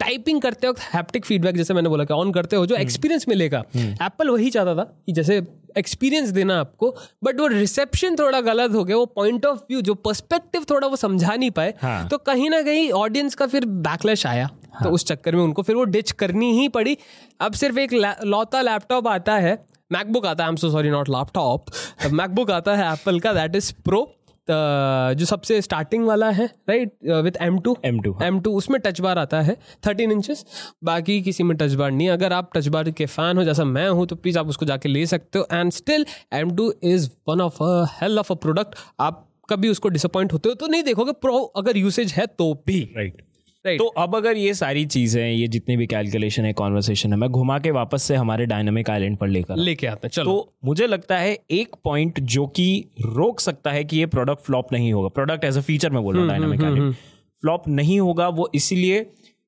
टाइपिंग 0.00 0.40
करते 0.40 0.68
वक्त 0.68 0.80
हैप्टिक 0.80 1.24
फीडबैक 1.24 1.56
जैसे 1.56 1.74
मैंने 1.74 1.88
बोला 1.88 2.04
कि 2.04 2.14
ऑन 2.14 2.32
करते 2.32 2.56
हो 2.56 2.66
जो 2.66 2.74
एक्सपीरियंस 2.74 3.24
मिलेगा। 3.28 3.62
एप्पल 3.76 4.30
वही 4.30 4.50
चाहता 4.50 4.74
था 4.74 4.84
कि 5.06 5.12
जैसे 5.12 5.46
एक्सपीरियंस 5.78 6.28
देना 6.28 6.58
आपको 6.60 6.90
बट 7.24 7.40
वो 7.40 7.46
रिसेप्शन 7.46 8.16
थोड़ा 8.16 8.40
गलत 8.40 8.74
हो 8.74 8.84
गया 8.84 8.96
वो 8.96 9.06
पॉइंट 9.06 9.46
ऑफ़ 9.46 9.58
व्यू 9.58 9.80
जो 9.80 9.94
पर्सपेक्टिव 9.94 10.64
थोड़ा 10.70 10.88
वो 10.88 10.96
समझा 10.96 11.34
नहीं 11.34 11.50
पाए 11.50 11.74
हाँ। 11.82 12.08
तो 12.08 12.18
कहीं 12.18 12.50
ना 12.50 12.62
कहीं 12.62 12.90
ऑडियंस 12.90 13.34
का 13.34 13.46
फिर 13.46 13.64
बैकलैश 13.66 14.26
आया। 14.26 14.48
हाँ. 14.72 14.84
तो 14.84 14.90
उस 14.90 15.04
चक्कर 15.04 15.36
में 15.36 15.42
उनको 15.42 15.62
फिर 15.62 15.76
वो 15.76 15.84
डिच 15.84 16.12
करनी 16.12 16.52
ही 16.52 16.68
पड़ी। 16.68 16.96
अब 17.40 17.52
सिर्फ़ 17.52 17.78
एक 17.78 17.92
ला- 17.92 18.24
लौता 18.24 18.62
लैपटॉप 18.62 19.08
आता 19.08 19.36
है 19.36 19.66
मैकबुक 19.92 20.26
आता 20.26 20.44
है 20.44 20.48
I 20.48 20.52
am 20.52 20.56
so 20.56 20.70
sorry 20.70 20.90
not 20.90 21.08
laptop 21.08 21.66
MacBook 22.12 22.50
आता 22.50 22.74
है 22.76 22.92
एप्पल 22.92 23.20
का 23.20 23.32
दैट 23.32 23.56
इज़ 23.56 23.72
प्रो 23.84 24.00
जो 24.48 25.24
सबसे 25.26 25.60
स्टार्टिंग 25.62 26.06
वाला 26.06 26.30
है 26.30 26.46
right 26.68 26.92
with 27.24 27.40
M 27.42 27.58
two 27.60 27.76
M 27.84 28.00
two 28.00 28.16
M 28.22 28.40
two 28.40 28.52
उसमें 28.56 28.80
टच 28.80 29.00
बार 29.00 29.18
आता 29.18 29.40
है 29.42 29.56
थर्टीन 29.86 30.12
इंचेस 30.12 30.44
बाकी 30.84 31.20
किसी 31.22 31.44
में 31.44 31.56
टच 31.56 31.74
बार 31.74 31.90
नहीं। 31.90 32.08
अगर 32.10 32.32
आप 32.32 32.50
टच 32.54 32.68
बार 32.68 32.90
के 32.90 33.06
फ़ैन 33.06 33.36
हो 33.36 33.44
जैसा 33.44 33.64
मैं 33.66 33.88
हूँ 33.88 34.06
तो 34.06 34.16
प्लीज़ 34.16 34.38
आप 34.38 34.48
उसको 34.48 34.66
जाके 34.66 34.88
ले 34.88 35.06
सकते 35.06 35.38
हो। 35.38 35.46
And 35.52 35.72
still 35.72 36.06
M 36.34 36.56
two 36.56 36.72
is 36.84 37.08
one 37.28 37.40
of 37.40 37.62
a 37.62 37.86
hell 37.92 38.18
of 38.18 38.32
a 38.32 38.36
product 38.36 38.74
आप 39.00 39.22
कभी 39.50 39.68
उसको 39.68 39.88
डिसअपॉइंट 39.88 40.32
होते 40.32 40.48
हो 40.48 40.54
तो 40.54 40.66
नहीं 40.66 40.82
देखोगे 40.82 41.12
प्रो 41.22 41.38
अगर 41.56 41.76
यूसेज 41.76 42.12
है 42.12 42.26
तो 42.28 42.52
भी। 42.66 42.80
राइट 42.96 43.22
राइट 43.66 43.78
तो 43.78 43.86
अब 43.98 44.16
अगर 44.16 44.36
ये 44.36 44.54
सारी 44.54 44.84
चीज़ें 44.86 45.22
ये 45.22 45.48
जितनी 45.48 45.76
भी 45.76 45.86
कैलकुलेशन 45.86 46.44
है 46.44 46.52
कॉन्वर्सेशन 46.52 47.12
है 47.12 47.18
मैं 47.18 47.30
घुमा 47.30 47.58
के 47.58 47.70
वापस 47.70 48.02
से 48.02 48.14
हमारे 48.14 48.46
डायनामिक 48.46 48.90
आइलैंड 48.90 49.16
पर 49.16 49.28
लेकर 49.28 49.56
लेके 49.56 49.86
आते 49.86 50.06
हैं 50.06 50.10
चलो। 50.10 50.24
तो 50.24 50.52
मुझे 50.64 50.86
लगता 50.86 51.18
है 51.18 51.36
एक 51.50 51.76
पॉइंट 51.84 52.20
जो 52.20 52.46
कि 52.46 52.68
रोक 53.00 53.40
सकता 53.40 53.70
है 53.70 53.84
कि 53.84 53.98
ये 53.98 54.06
प्रोडक्ट 54.06 54.42
फ्लॉप 54.42 54.72
नहीं 54.72 54.92
होगा। 54.92 55.08
प्रोडक्ट 55.08 55.44
एज 55.44 55.58
अ 55.58 55.60
फीचर 55.60 55.90
में 55.90 56.02
बोल 56.02 56.14
रहा 56.14 56.22
हूँ 56.22 56.30
डायनामिक 56.30 56.64
आइलैंड 56.64 56.94
फ्लॉप 57.42 57.68
नहीं 57.68 58.00
होगा 58.00 58.28
वो 58.28 58.50
इसलिए 58.54 59.00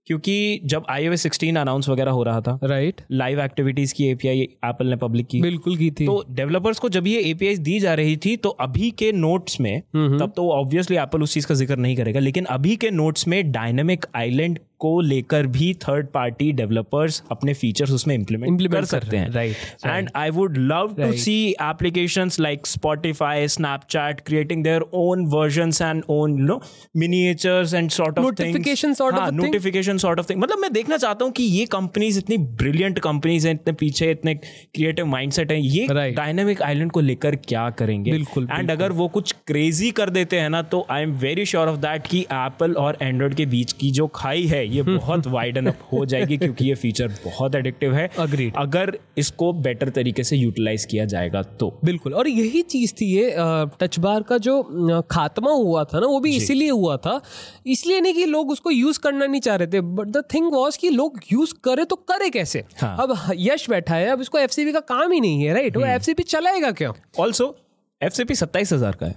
क्योंकि 0.09 0.61
जब 0.65 0.85
आई 0.91 1.09
ओ 1.09 1.17
सिक्सटीन 1.17 1.57
अनाउंस 1.57 1.89
वगैरह 1.89 2.11
हो 2.11 2.23
रहा 2.23 2.41
था 2.41 2.59
राइट 2.65 3.01
लाइव 3.13 3.41
एक्टिविटीज़ 3.41 3.95
की 3.95 4.07
एपीआई 4.09 4.41
एप्पल 4.41 4.87
ने 4.87 4.97
पब्लिक 4.97 5.27
की। 5.27 5.41
बिल्कुल 5.41 5.77
की 5.77 5.91
थी। 5.91 6.07
तो 6.07 6.25
डेवलपर्स 6.31 6.79
को 6.79 6.89
जब 6.89 7.07
ये 7.07 7.21
एपीआई 7.21 7.57
दी 7.59 7.79
जा 7.81 7.95
रही 7.95 8.17
थी 8.17 8.37
तो 8.37 8.49
अभी 8.61 8.91
के 8.91 9.11
नोट्स 9.13 9.61
में 9.61 9.81
तब 9.97 10.33
तो 10.37 10.49
ऑब्वियसली 10.51 10.97
एप्पल 10.97 11.23
उस 11.23 11.35
चीज़ 11.35 11.47
का 11.47 11.55
ज़िक्र 11.55 11.77
नहीं 11.77 11.97
करेगा 11.97 12.21
लेकिन 12.21 12.45
अभी 12.51 12.77
के 12.77 12.91
नोट्स 12.91 13.29
में 13.29 13.53
डायनेमिक 13.53 14.07
आइलैंड 14.15 14.59
को 14.81 15.01
लेकर 15.01 15.47
भी 15.47 15.73
थर्ड 15.83 16.07
पार्टी 16.07 16.51
डेवलपर्स 16.53 17.23
अपने 17.31 17.55
फीचर्स 17.55 17.91
उसमें 17.91 18.15
इंप्लीमेंट 18.15 18.53
Implement 18.53 18.75
कर 18.75 18.85
सकते 18.85 19.17
हैं। 19.17 19.31
Right 19.31 19.87
and 19.87 20.11
I 20.17 20.31
would 20.31 20.57
love 20.59 20.95
to 20.99 21.13
see 21.13 21.37
applications 21.63 22.41
like 22.41 22.67
Spotify 22.67 23.49
Snapchat 23.49 24.21
creating 24.21 24.65
their 24.65 24.83
own 24.95 25.27
versions 25.27 25.83
and 25.83 26.03
own 26.11 26.41
no 26.43 26.61
miniatures 26.97 27.75
and 27.75 27.91
sort 27.91 28.19
of 28.19 28.27
of 28.27 28.33
a 28.33 28.37
thing. 28.37 28.47
Notification 29.33 29.99
sort 29.99 30.19
of 30.19 30.31
thing 30.31 30.41
मतलब 30.43 30.59
मैं 30.59 30.73
देखना 30.73 30.97
चाहता 30.97 31.25
हूँ 31.25 31.33
कि 31.33 31.43
ये 31.43 31.65
कंपनीज़ 31.67 32.19
इतनी 32.19 32.39
ब्रिलियंट 32.39 32.99
कंपनीज़ 32.99 33.47
हैं 33.49 33.55
इतने 33.55 33.73
पीछे 33.73 34.11
इतने 34.11 34.35
क्रिएटिव 34.35 35.07
माइंडसेट 35.07 35.53
हैं। 35.53 35.59
ये 35.59 35.87
Right. 35.89 36.17
डायनामिक 36.17 36.63
आइलैंड 36.63 36.91
को 36.93 37.01
लेकर 37.01 37.37
क्या 37.37 37.69
करेंगे? 37.71 38.11
बिल्कुल, 38.11 38.49
एंड 38.53 38.71
अगर 38.71 38.93
वो 38.93 39.09
कुछ 39.09 39.33
क्रेजी 39.47 39.91
कर 39.91 40.11
देते 40.11 40.41
हैं 40.41 40.49
ना 40.51 40.63
तो 40.63 40.87
I 40.91 41.03
am 41.03 41.13
very 41.19 41.45
sure 41.47 41.69
of 41.69 41.77
that 41.77 42.07
कि 42.07 42.21
एप्पल 42.33 42.73
और 42.75 42.99
एंड्रॉइड 43.03 43.35
के 43.35 43.47
बीच 43.47 43.73
की 43.73 43.91
जो 43.91 44.07
खाई 44.15 44.47
है 44.47 44.67
ये 44.69 44.83
बहुत 44.89 45.27
वाइडन 45.27 45.67
अप 45.67 45.79
हो 45.93 46.05
जाएगी 46.07 46.37
क्योंकि 46.37 46.65
ये 46.65 46.75
फीचर 46.75 47.09
बहुत 47.25 47.55
एडिक्टिव 47.55 47.95
है। 47.95 48.09
Agreed. 48.19 48.57
अगर 48.59 48.97
इसको 49.19 49.53
बेटर 49.63 49.89
तरीके 49.91 50.25
से 50.25 50.37
यूटिलाइज 50.37 50.85
किया 50.85 51.05
जाएगा 51.05 51.43
तो। 51.61 51.73
बिल्कुल। 51.85 52.15
और 52.15 52.29
यही 52.29 52.63
चीज़ 52.65 52.93
थी 52.95 53.07
ये 53.07 53.35
टच 53.81 53.99
बार 53.99 54.23
का 54.23 54.39
जो 54.39 54.63
खात्मा 55.11 55.51
हुआ 55.53 55.85
था 55.85 56.01
ना 56.01 56.07
वो 56.07 56.21
भी 56.21 56.35
इसीलिए 56.37 56.71
हुआ 56.71 56.97
था। 56.97 57.21
इसलिए 57.67 58.01
नहीं 58.01 58.15
कि 58.15 58.25
लोग 58.27 58.51
उसको 58.51 58.71
यूज़ 58.71 58.99
करना 59.01 59.27
नहीं 59.27 59.41
चाह 59.41 59.57
रहे 59.57 59.67
थे 59.69 59.81
बट 59.81 60.09
द 60.09 60.23
थिंग 60.35 60.53
वॉज़ 60.53 60.79
कि 60.79 60.91
लोग 60.91 61.21
यूज़ 61.33 61.55
करे 61.65 61.85
तो 61.85 61.97
करे 61.97 62.31
कैसे? 62.31 62.65
हाँ। 62.81 62.97
अब 63.01 63.17
यश 63.39 63.69
बैठा 63.71 63.95
है 63.95 64.09
अब 64.09 64.21
इसको 64.21 64.39
एफसीबी 64.39 64.73
का 64.73 64.81
काम 64.89 65.13
ही 65.13 65.21
नहीं 65.21 65.43
है 65.43 65.55
राइट 65.55 65.77
वो 65.77 65.85
एफसीबी 65.87 66.23
चलाएगा 66.25 66.71
क्या? 66.73 66.93
ऑल्सो 67.21 67.57
एफ़ 68.01 68.15
सी 68.15 68.25
पी 68.25 68.35
सत्ताईस 68.35 68.73
हज़ार 68.73 68.97
का 68.97 69.07
है। 69.07 69.15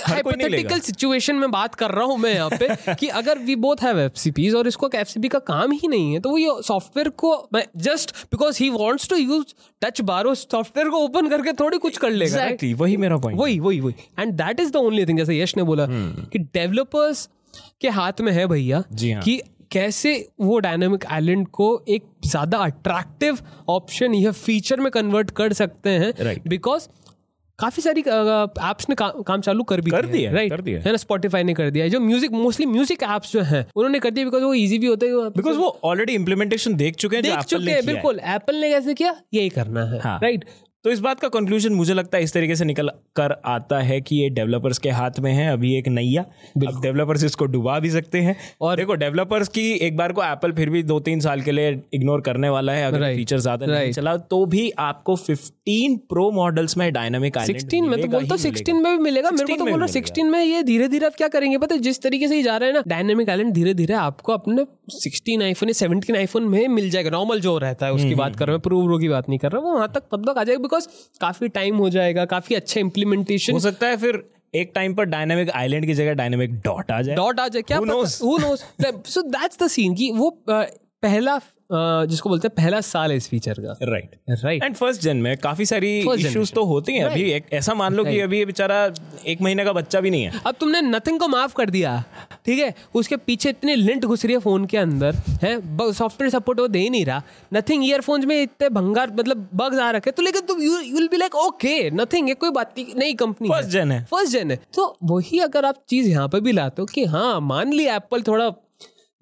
हाइपोथेटिकल 0.00 0.80
सिचुएशन 0.80 1.36
में 1.36 1.50
बात 1.50 1.74
कर 1.74 1.90
रहा 1.90 2.04
हूँ 2.04 2.16
मैं 2.18 2.32
यहाँ 2.34 2.50
पे 2.50 2.94
कि 3.00 3.08
अगर 3.10 3.38
वी 3.38 3.56
बोथ 3.56 3.82
हैव 3.82 3.98
एफसीपीज 4.00 4.54
और 4.54 4.68
इसको 4.68 4.90
एफसीपी 4.94 5.28
का 5.28 5.38
काम 5.44 5.72
ही 5.72 5.88
नहीं 5.88 6.12
है 6.12 6.20
तो 6.20 6.30
वो 6.30 6.38
ये 6.38 6.54
सॉफ्टवेयर 6.62 7.08
को 7.16 7.34
मैं 7.54 7.64
just 7.78 8.14
because 8.24 8.62
he 8.62 8.70
wants 8.70 9.08
to 9.08 9.16
use 9.16 9.54
touch 9.82 10.00
bar 10.02 10.24
उस 10.24 10.46
सॉफ्टवेयर 10.50 10.88
को 10.88 10.98
ओपन 10.98 11.28
करके 11.28 11.52
थोड़ी 11.52 11.78
कुछ 11.78 11.96
कर 11.96 12.10
लेगा 12.10 12.36
exactly, 12.36 12.68
right? 12.68 12.80
वही 12.80 12.96
मेरा 12.96 13.16
पॉइंट 13.18 13.40
वही 13.40 13.58
वही 13.60 13.80
वही 13.80 13.94
and 14.18 14.32
that 14.34 14.60
is 14.60 14.72
the 14.72 14.76
only 14.78 15.06
thing 15.06 15.18
जैसे 15.18 15.40
यश 15.40 15.56
ने 15.56 15.62
बोला 15.62 15.86
hmm. 15.86 16.30
कि 16.32 16.38
डेवलपर्स 16.38 17.28
के 17.80 17.88
हाथ 17.90 18.20
में 18.20 18.32
है 18.32 18.46
भैया 18.46 18.76
हाँ। 18.78 19.22
कि 19.22 19.40
कैसे 19.70 20.14
वो 20.40 20.58
डायनामिक 20.58 21.04
आइलैंड 21.06 21.46
को 21.50 21.68
एक 21.88 22.04
ज़्यादा 22.24 22.58
अट्रैक्टिव 22.58 23.38
ऑप्शन 23.68 24.14
या 24.14 24.32
फीचर 24.32 24.80
में 24.80 24.90
कन्वर्ट 24.92 25.30
कर 25.30 25.52
सकते 25.52 25.90
हैं 25.90 26.36
बिकॉज़ 26.48 26.88
Right. 26.88 27.01
काफ़ी 27.58 27.82
सारी 27.82 28.00
एप्स 28.00 28.88
ने 28.88 28.94
का, 28.94 29.08
काम 29.26 29.40
चालू 29.40 29.62
कर 29.64 29.80
भी 29.80 29.90
कर 29.90 30.06
दिया 30.06 30.30
है, 30.30 30.36
राइट 30.36 30.50
कर 30.50 30.60
दिया 30.60 30.78
है। 30.78 30.84
है 30.84 30.90
ना 30.92 30.96
स्पॉटिफाई 30.96 31.42
ने 31.44 31.54
कर 31.54 31.70
दिया 31.70 31.84
है। 31.84 31.90
जो 31.90 32.00
म्यूज़िक 32.00 32.32
मोस्टली 32.32 32.66
म्यूज़िक 32.66 33.02
एप्स 33.04 33.32
जो 33.32 33.42
हैं 33.42 33.64
उन्होंने 33.76 33.98
कर 33.98 34.10
दिया 34.10 34.24
बिकॉज़ 34.24 34.42
वो 34.44 34.52
इजी 34.54 34.78
भी 34.78 34.86
होता 34.86 35.06
है 35.06 35.28
बिकॉज़ 35.30 35.56
वो 35.58 35.68
ऑलरेडी 35.84 36.14
इम्प्लीमेंटेशन 36.14 36.74
देख 36.76 36.96
चुके 36.96 37.16
हैं 37.16 37.22
देख 37.22 37.32
Apple 37.32 37.48
चुके 37.50 37.70
हैं 37.70 37.84
बिल्कुल। 37.86 38.20
एप्पल 38.26 38.56
ने 38.56 38.70
कैसे 38.70 38.94
किया? 38.94 39.14
यही 39.34 39.48
करना 39.50 39.84
है 39.84 40.00
हाँ। 40.00 40.18
राइट 40.22 40.44
तो 40.84 40.90
इस 40.90 41.00
बात 41.00 41.20
का 41.20 41.28
कंक्लूजन 41.28 41.72
मुझे 41.72 41.94
लगता 41.94 42.18
है 42.18 42.24
इस 42.24 42.32
तरीके 42.32 42.54
से 42.56 42.64
निकल 42.64 42.88
कर 43.16 43.34
आता 43.46 43.78
है 43.80 44.00
कि 44.00 44.16
ये 44.16 44.28
डेवलपर्स 44.30 44.78
के 44.78 44.90
हाथ 44.90 45.18
में 45.20 45.30
है 45.32 45.46
अभी 45.52 45.74
एक 45.78 45.88
नैया। 45.88 46.22
अब 46.58 46.80
डेवलपर्स 46.82 47.24
इसको 47.24 47.44
डुबा 47.46 47.78
भी 47.80 47.90
सकते 47.90 48.20
हैं। 48.20 48.36
और 48.60 48.76
देखो 48.76 48.94
डेवलपर्स 48.94 49.48
की 49.48 49.62
एक 49.78 49.96
बार 49.96 50.12
को 50.12 50.22
एप्पल 50.24 50.52
फिर 50.52 50.70
भी 50.70 50.82
दो 50.82 50.98
तीन 51.00 51.20
साल 51.20 51.40
के 51.40 51.52
लिए 51.52 51.70
इग्नोर 51.94 52.20
करने 52.20 52.48
वाला 52.48 52.72
है 52.72 52.86
अगर 52.86 53.14
फीचर 53.16 53.38
ज़्यादा 53.38 53.66
नहीं 53.66 53.92
चला 53.92 54.16
तो 54.32 54.44
भी 54.46 54.68
आपको 54.80 55.16
15 55.18 55.96
प्रो 56.08 56.30
मॉडल्स 56.32 56.76
में 56.76 56.92
डायनामिक 56.92 57.38
सिक्सटीन 57.40 57.88
में 57.88 58.00
तो 58.00 58.08
बोलता 58.08 58.36
सिक्सटीन 58.38 58.82
में 58.82 58.96
भी 58.96 59.02
मिलेगा। 59.02 59.30
मेरे 59.30 59.46
को 59.46 59.56
तो 59.56 59.70
बोल 59.70 59.78
रहा 59.78 59.86
सिक्सटीन 59.88 60.30
में 60.30 60.42
ये 60.44 60.62
धीरे 60.62 60.88
धीरे 60.88 61.06
आप 61.06 61.14
क्या 61.16 61.28
करेंगे? 61.28 61.58
पता 61.58 61.74
है 61.74 61.80
जिस 61.80 62.02
तरीके 62.02 62.28
से 62.28 62.42
जा 62.42 62.56
रहा 62.56 62.68
है 62.68 62.74
ना 62.74 62.82
डायनेमिक 62.88 63.30
आइलैंड 63.30 63.52
धीरे 63.54 63.74
धीरे 63.74 63.94
आपको 64.00 64.32
अपने 64.32 64.66
सिक्सटीन 64.94 65.42
आईफोन 65.42 65.68
या 65.68 65.72
सेवनटीन 65.74 66.16
आईफोन 66.16 66.48
में 66.48 66.66
मिल 66.70 66.90
जाएगा। 66.90 67.10
नॉर्मल 67.10 67.40
जो 67.40 67.56
रहता 67.58 67.86
है 67.86 67.92
उसकी 67.92 68.14
बात 68.16 68.36
कर 68.36 68.46
रहा 68.46 68.54
हूँ 68.54 68.62
प्रो 68.62 68.84
प्रो 68.84 68.98
की 68.98 69.08
बात 69.08 69.28
नहीं 69.28 69.38
कर 69.38 69.52
रहा 69.52 69.62
हूँ 69.62 69.74
वहाँ 69.74 69.90
तक 69.94 70.08
तब 70.12 70.30
तक 70.30 70.38
आ 70.38 70.44
जाएगा। 70.44 70.70
बिकॉज़ 70.72 70.88
काफ़ी 71.20 71.48
टाइम 71.48 71.76
हो 71.76 71.88
जाएगा 71.90 72.24
काफ़ी 72.24 72.54
अच्छा 72.54 72.80
इम्प्लीमेंटेशन 72.80 73.52
हो 73.52 73.60
सकता 73.60 73.86
है 73.86 73.96
फिर 73.96 74.22
एक 74.54 74.72
टाइम 74.74 74.94
पर 74.94 75.04
डायनामिक 75.04 75.50
आइलैंड 75.50 75.86
की 75.86 75.94
जगह 75.94 76.14
डायनामिक 76.14 76.54
डॉट 76.64 76.90
आ 76.90 77.02
जाए। 77.02 77.16
डॉट 77.16 77.40
आ 77.40 77.48
जाए 77.48 77.62
क्या 77.62 77.78
who 77.78 77.84
knows 77.84 78.64
so 79.06 79.22
that's 79.22 79.62
the 79.62 79.68
scene 79.68 79.94
कि 79.94 80.10
वो 80.12 80.42
uh, 80.50 80.64
पहला 81.02 81.40
जिसको 82.08 82.28
बोलते 82.28 82.48
हैं 82.48 82.54
पहला 82.56 82.80
साल 82.80 83.10
है 83.10 83.16
इस 83.16 83.28
फीचर 83.28 83.58
का। 83.60 83.76
राइट 83.82 84.10
राइट 84.42 84.62
एंड 84.64 84.74
फ़र्स्ट 84.76 85.00
जन 85.02 85.16
में 85.16 85.36
काफ़ी 85.38 85.66
सारी 85.66 85.90
इश्यूज़ 86.00 86.52
तो 86.54 86.64
होती 86.64 86.94
हैं 86.94 87.04
अभी। 87.04 87.22
एक 87.32 87.44
ऐसा 87.54 87.74
मान 87.74 87.94
लो 87.94 88.04
कि 88.04 88.18
अभी 88.20 88.38
ये 88.38 88.44
बेचारा 88.46 88.76
एक 89.26 89.42
महीने 89.42 89.64
का 89.64 89.72
बच्चा 89.72 90.00
भी 90.00 90.10
नहीं 90.10 90.24
है। 90.24 90.40
अब 90.46 90.54
तुमने 90.60 90.80
नथिंग 90.82 91.18
को 91.20 91.28
माफ़ 91.28 91.54
कर 91.56 91.70
दिया 91.70 92.02
ठीक 92.46 92.58
है? 92.58 92.74
उसके 92.94 93.16
पीछे 93.18 93.50
इतनी 93.50 93.74
लिंट 93.74 94.04
घुस 94.04 94.24
रही 94.24 94.34
है 94.34 94.40
फ़ोन 94.40 94.64
के 94.66 94.78
अंदर 94.78 95.14
है? 95.42 95.92
सॉफ्टवेयर 95.92 96.30
सपोर्ट 96.30 96.60
वो 96.60 96.66
दे 96.68 96.78
ही 96.78 96.90
नहीं 96.90 97.04
रहा। 97.06 97.22
नथिंग 97.54 97.84
ईयरफोन्स 97.86 98.24
में 98.26 98.40
इतने 98.42 98.68
भंगार 98.70 99.10
मतलब 99.18 99.48
बग्स 99.54 99.78
आ 99.78 99.90
रखे 99.90 100.10
तो 100.10 100.22
लेकिन 100.22 100.42
तुम 100.46 100.62
you 100.62 100.78
will 100.94 101.08
be 101.08 101.16
like 101.16 101.34
okay 101.36 101.78
nothing 101.92 102.28
है 102.28 102.34
कोई 102.34 102.50
बात 102.50 102.74
नहीं 102.78 102.94
नई 102.96 103.14
कंपनी 103.14 103.48
फ़र्स्ट 103.48 103.70
जन 103.70 103.92
है। 103.92 104.02
फ़र्स्ट 104.10 104.32
जन 104.32 104.50
है। 104.50 104.60
तो 104.74 104.96
वही 105.04 105.38
अगर 105.40 105.64
आप 105.64 105.82
चीज़ 105.88 106.08
यहाँ 106.08 106.28
पे 106.28 106.40
भी 106.40 106.52
लाते 106.52 106.82
हो 106.82 106.86
कि 106.86 107.04
हाँ 107.06 107.40
मान 107.42 107.72
लिया 107.72 107.96
एप्पल 107.96 108.22
थोड़ा 108.22 108.52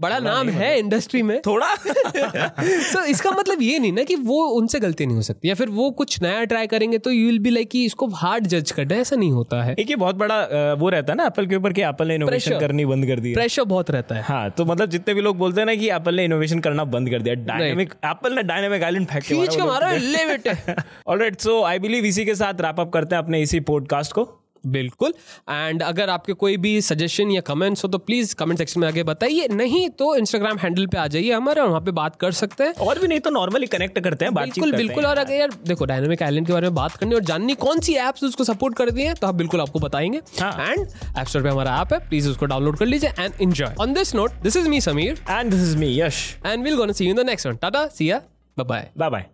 बड़ा 0.00 0.18
नाम 0.18 0.48
है 0.48 0.78
इंडस्ट्री 0.78 1.22
में। 1.22 1.40
थोड़ा। 1.46 1.74
सो 1.76 2.98
so, 3.00 3.04
इसका 3.04 3.30
मतलब 3.30 3.62
ये 3.62 3.78
नहीं 3.78 3.92
ना 3.92 4.02
कि 4.02 4.14
वो 4.14 4.44
उनसे 4.44 4.80
गलती 4.80 5.06
नहीं 5.06 5.16
हो 5.16 5.22
सकती 5.22 5.48
या 5.48 5.54
फिर 5.54 5.68
वो 5.68 5.90
कुछ 5.90 6.22
नया 6.22 6.44
ट्राई 6.44 6.66
करेंगे 6.66 6.98
तो 6.98 7.10
यू 7.10 7.26
विल 7.26 7.38
बी 7.38 7.50
लाइक 7.50 7.70
कि 7.70 7.84
इसको 7.84 8.06
हार्ड 8.06 8.46
जज 8.46 8.70
करना 8.70 8.94
है 8.94 9.00
ऐसा 9.00 9.16
नहीं 9.16 9.32
होता 9.32 9.62
है। 9.62 9.74
एक 9.78 9.90
ये 9.90 9.96
बहुत 9.96 10.16
बड़ा 10.16 10.74
वो 10.74 10.88
रहता 10.88 11.12
है 11.12 11.16
ना 11.16 11.24
एप्पल 11.24 11.46
के 11.46 11.56
ऊपर 11.56 11.72
कि 11.72 11.82
एप्पल 11.82 12.08
ने 12.08 12.14
इनोवेशन 12.14 12.58
करनी 12.58 12.84
बंद 12.84 13.06
कर 13.06 13.20
दी 13.20 13.34
प्रेशर 13.34 13.64
बहुत 13.64 13.90
रहता 13.90 14.14
है। 14.14 14.22
हाँ 14.22 14.50
तो 14.50 14.64
मतलब 14.64 14.90
जितने 14.90 15.14
भी 15.14 15.20
लोग 15.20 15.38
बोलते 15.38 15.60
हैं 15.60 15.66
ना 15.66 15.74
कि 15.74 15.90
एप्पल 15.90 16.14
ने 16.14 16.24
इनोवेशन 16.24 16.60
करना 16.60 16.84
बंद 16.84 17.10
कर 17.10 17.22
दिया 17.22 17.34
डायनामिक 17.34 17.94
एप्पल 18.04 18.34
ने 18.34 18.42
डायनामिक 18.42 18.82
आइलैंड 18.82 19.06
फेंक 19.06 19.24
के 19.24 19.34
खींच 19.34 19.56
के 19.56 19.62
मारा 19.62 19.92
ले 19.92 20.26
बेटे 20.26 20.74
ऑलराइट 21.08 21.40
सो 21.40 21.62
आई 21.62 21.78
बिलीव 21.78 22.04
इसी 22.04 22.24
के 22.24 22.34
साथ 22.34 22.54
रैप 22.60 22.80
अप 22.80 22.92
करते 22.94 23.16
हैं 23.16 23.22
अपने 23.22 23.42
इसी 23.42 23.60
पॉडकास्ट 23.60 24.12
को। 24.12 24.39
बिल्कुल। 24.64 25.12
एंड 25.50 25.82
अगर 25.82 26.10
आपके 26.10 26.32
कोई 26.32 26.56
भी 26.56 26.80
सजेशन 26.80 27.30
या 27.30 27.40
कमेंट्स 27.40 27.84
हो 27.84 27.88
तो 27.88 27.98
प्लीज़ 28.00 28.34
कमेंट 28.34 28.58
सेक्शन 28.58 28.80
में 28.80 28.86
आके 28.88 29.02
बताइए। 29.02 29.48
नहीं 29.50 29.88
तो 29.90 30.14
इंस्टाग्राम 30.16 30.58
हैंडल 30.58 30.86
पे 30.86 30.98
आ 30.98 31.06
जाइए 31.06 31.32
हमारे 31.32 31.60
और 31.60 31.68
वहाँ 31.68 31.80
पे 31.80 31.90
बात 31.90 32.16
कर 32.16 32.32
सकते 32.32 32.64
हैं। 32.64 32.74
और 32.80 32.98
भी 32.98 33.08
नहीं 33.08 33.20
तो 33.20 33.30
नॉर्मली 33.30 33.66
कनेक्ट 33.66 33.98
करते 33.98 34.24
हैं 34.24 34.34
बिल्कुल 34.34 34.70
करते 34.70 34.76
बिल्कुल। 34.76 35.04
हैं। 35.04 35.10
और 35.10 35.18
अगर 35.18 35.34
यार 35.34 35.54
देखो 35.66 35.84
डायनामिक 35.84 36.22
आइलैंड 36.22 36.46
के 36.46 36.52
बारे 36.52 36.66
में 36.66 36.74
बात 36.74 36.96
करनी 36.96 37.14
और 37.14 37.24
जाननी 37.24 37.54
कौन 37.56 37.80
सी 37.80 37.94
एप्स 37.98 38.24
उसको 38.24 38.44
सपोर्ट 38.44 38.76
कर 38.76 38.90
दी 38.90 39.02
है 39.02 39.14
तो 39.14 39.26
हम 39.26 39.36
बिल्कुल 39.36 39.60
आपको 39.60 39.78
बताएँगे। 39.78 40.18
एंड 40.18 40.86
एप 41.18 41.26
स्टोर 41.26 41.42
पे 41.42 41.48
हमारा 41.48 41.80
ऐप 41.80 41.92
है 41.92 41.98
प्लीज़ 42.08 42.28
उसको 42.28 42.46
डाउनलोड 42.46 42.78
कर 42.78 42.86
लीजिए 42.86 43.10
and 43.18 43.32
enjoy 43.42 43.74
on 43.80 43.92
this 43.94 44.14
note 44.14 44.42
this 44.42 44.56
is 44.56 44.68
me 44.68 44.80
Sameer 44.80 45.24
and 45.30 45.50
this 45.50 45.60
is 45.60 45.76
me 45.76 46.00
Yash 46.00 46.24
and 46.46 46.64
will 46.64 46.76
gonna 46.76 46.92
see 46.92 47.04
you 47.04 47.10
in 47.10 47.16
the 47.16 47.26
next 47.26 47.46
one 47.46 47.56
tata 47.56 47.86
see 47.88 48.12
bye 48.56 48.90
bye 48.96 49.10
bye 49.10 49.26